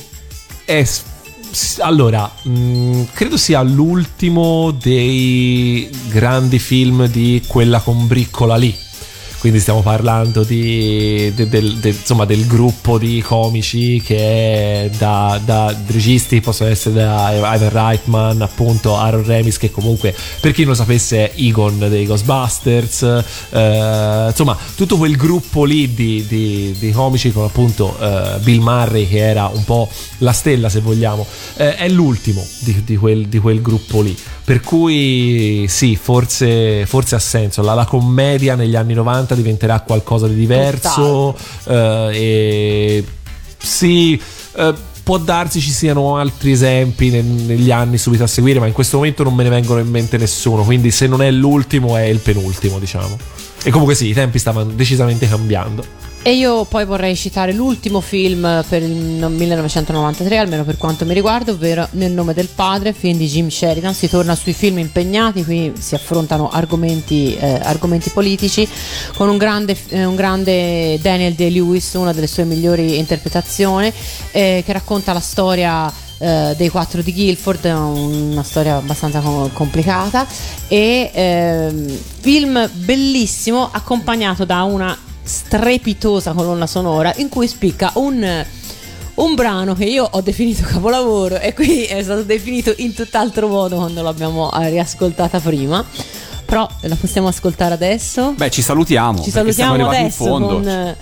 [0.64, 0.84] è
[1.78, 8.76] allora, mh, credo sia l'ultimo dei grandi film di quella combriccola lì.
[9.38, 15.74] Quindi stiamo parlando di, de- del, de- insomma, del gruppo di comici che da, da
[15.86, 20.76] registi, possono essere da Ivan Reitman, appunto Aaron Remis, che comunque per chi non lo
[20.76, 23.02] sapesse Egon dei Ghostbusters,
[23.50, 29.06] eh, insomma tutto quel gruppo lì di, di- di comici con appunto eh, Bill Murray
[29.08, 29.88] che era un po'
[30.18, 31.24] la stella se vogliamo,
[31.56, 34.16] eh, è l'ultimo di, di quel, di quel gruppo lì.
[34.48, 37.60] Per cui sì, forse, forse ha senso.
[37.60, 41.36] La, la commedia negli anni 90 diventerà qualcosa di diverso.
[41.64, 43.04] eh, e
[43.58, 44.18] sì,
[44.54, 48.72] eh, può darsi ci siano altri esempi ne- negli anni subito a seguire, ma in
[48.72, 50.62] questo momento non me ne vengono in mente nessuno.
[50.62, 53.18] Quindi se non è l'ultimo, è il penultimo, diciamo.
[53.62, 55.84] E comunque sì, i tempi stavano decisamente cambiando.
[56.28, 61.14] E io poi vorrei citare l'ultimo film per il no- 1993, almeno per quanto mi
[61.14, 63.94] riguarda, ovvero Nel nome del padre, film di Jim Sheridan.
[63.94, 68.68] Si torna sui film impegnati, qui si affrontano argomenti, eh, argomenti politici,
[69.16, 73.90] con un grande, eh, un grande Daniel Day-Lewis, una delle sue migliori interpretazioni,
[74.30, 80.26] eh, che racconta la storia eh, dei quattro di Guilford, una storia abbastanza com- complicata
[80.66, 88.46] e ehm, film bellissimo accompagnato da una strepitosa colonna sonora in cui spicca un
[89.18, 93.76] un brano che io ho definito capolavoro e qui è stato definito in tutt'altro modo
[93.76, 95.84] quando l'abbiamo eh, riascoltata prima.
[96.44, 98.32] Però la possiamo ascoltare adesso?
[98.34, 100.96] Beh ci salutiamo Ci salutiamo arrivati adesso in fondo con, eh,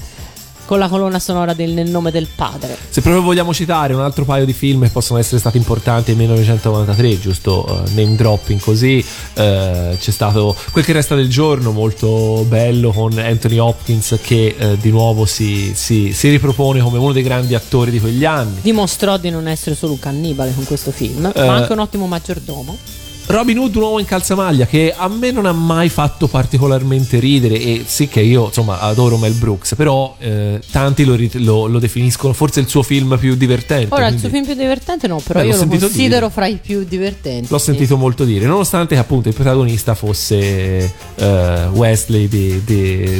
[0.66, 2.76] con la colonna sonora del Nel nome del padre.
[2.88, 6.20] Se proprio vogliamo citare un altro paio di film che possono essere stati importanti nel
[6.20, 12.44] 1993, giusto eh, name dropping così, eh, c'è stato Quel che resta del giorno, molto
[12.48, 17.22] bello con Anthony Hopkins che eh, di nuovo si, si- si ripropone come uno dei
[17.22, 18.58] grandi attori di quegli anni.
[18.60, 23.05] Dimostrò di non essere solo un cannibale con questo film, ma anche un ottimo maggiordomo.
[23.28, 27.58] Robin Hood, un uomo in calzamaglia, che a me non ha mai fatto particolarmente ridere.
[27.60, 32.32] E sì, che io insomma adoro Mel Brooks, però eh, tanti lo, lo- lo definiscono
[32.32, 33.92] forse il suo film più divertente.
[33.92, 36.30] Ora, il quindi suo film più divertente no, però Beh, io lo considero dire.
[36.30, 37.48] fra i più divertenti.
[37.50, 42.28] L'ho sentito molto dire, nonostante che appunto il protagonista fosse eh, Wesley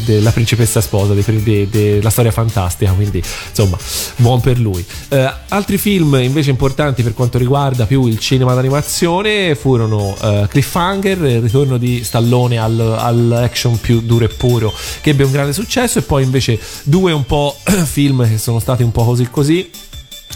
[0.05, 3.77] della principessa sposa, della storia fantastica, quindi insomma,
[4.17, 4.85] buon per lui.
[5.09, 11.25] Eh, altri film invece importanti per quanto riguarda più il cinema d'animazione furono eh, Cliffhanger,
[11.25, 15.99] il ritorno di Stallone al- all'action più duro e puro, che ebbe un grande successo,
[15.99, 19.71] e poi invece due un po' film che sono stati un po' così così.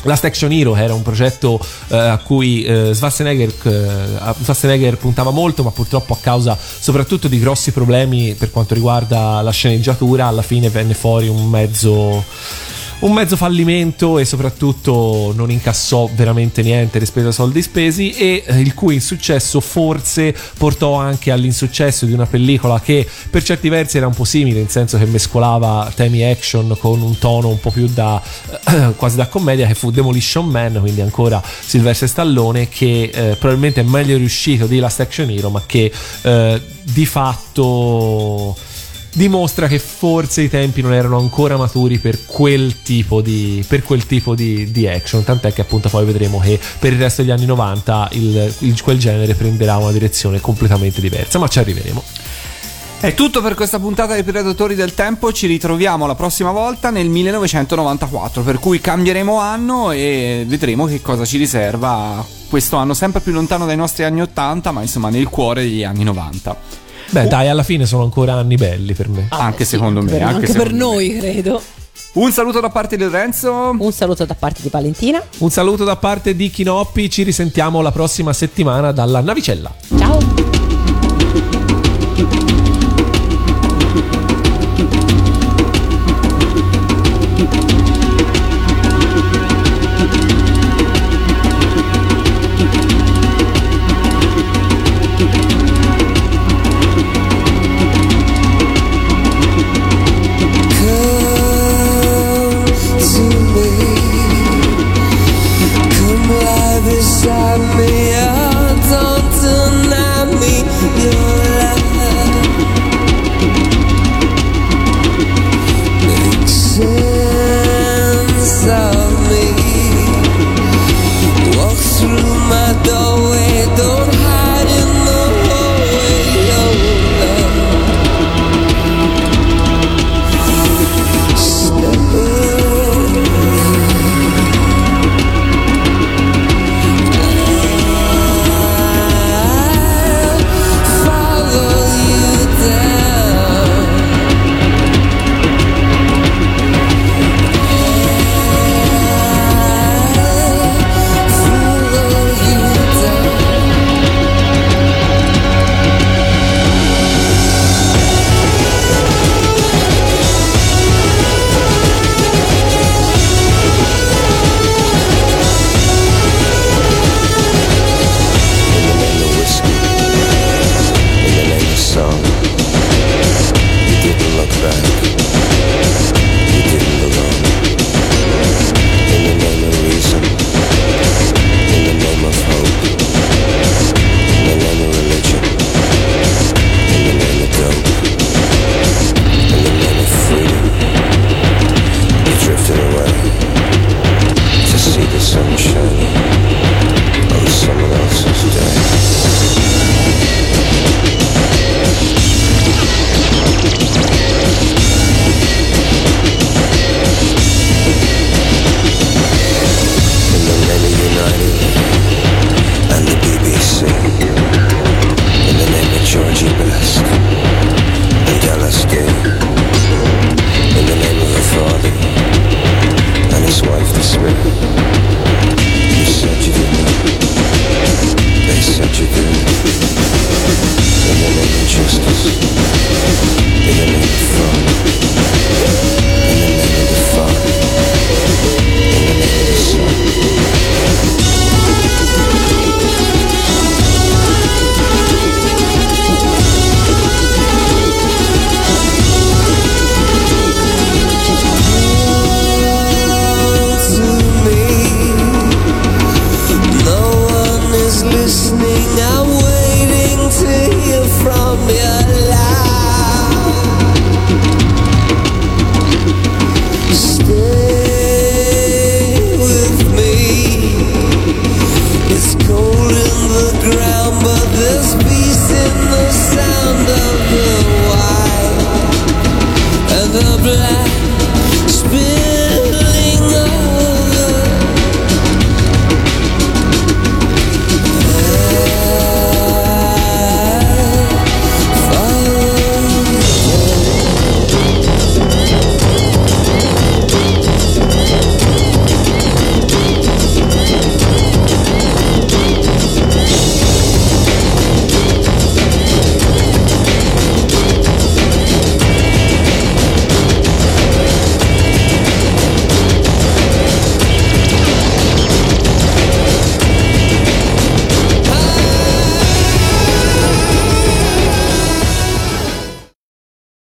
[0.05, 5.63] Last Action Hero era un progetto eh, a cui eh, Schwarzenegger, eh, Schwarzenegger puntava molto,
[5.63, 10.71] ma purtroppo a causa soprattutto di grossi problemi per quanto riguarda la sceneggiatura, alla fine
[10.71, 12.25] venne fuori un mezzo
[13.01, 18.61] un mezzo fallimento e soprattutto non incassò veramente niente rispetto ai soldi spesi e eh,
[18.61, 24.07] il cui insuccesso forse portò anche all'insuccesso di una pellicola che per certi versi era
[24.07, 27.87] un po' simile, in senso che mescolava temi action con un tono un po' più
[27.87, 28.21] da
[28.97, 33.85] quasi da commedia che fu Demolition Man, quindi ancora Sylvester Stallone che eh, probabilmente è
[33.85, 35.91] meglio riuscito di Last Action Hero, ma che
[36.23, 38.55] eh, di fatto
[39.13, 44.35] dimostra che forse i tempi non erano ancora maturi per quel tipo di, quel tipo
[44.35, 45.25] di, di action.
[45.25, 48.99] Tant'è che appunto poi vedremo che per il resto degli anni 90 il, il- quel
[48.99, 52.03] genere prenderà una direzione completamente diversa, ma ci arriveremo.
[53.01, 57.09] È tutto per questa puntata dei Predatori del Tempo, ci ritroviamo la prossima volta nel
[57.09, 63.33] 1994, per cui cambieremo anno e vedremo che cosa ci riserva questo anno sempre più
[63.33, 66.89] lontano dai nostri anni 80, ma insomma nel cuore degli anni 90.
[67.11, 69.27] Beh, dai, alla fine sono ancora anni belli per me.
[69.31, 70.79] anche secondo me, Per- anche, anche per me.
[70.79, 71.61] noi, credo.
[72.13, 73.75] Un saluto da parte di Lorenzo.
[73.79, 75.23] Un saluto da parte di Valentina.
[75.39, 79.73] Un saluto da parte di Chinoppi, ci risentiamo la prossima settimana dalla navicella.
[79.97, 80.19] Ciao.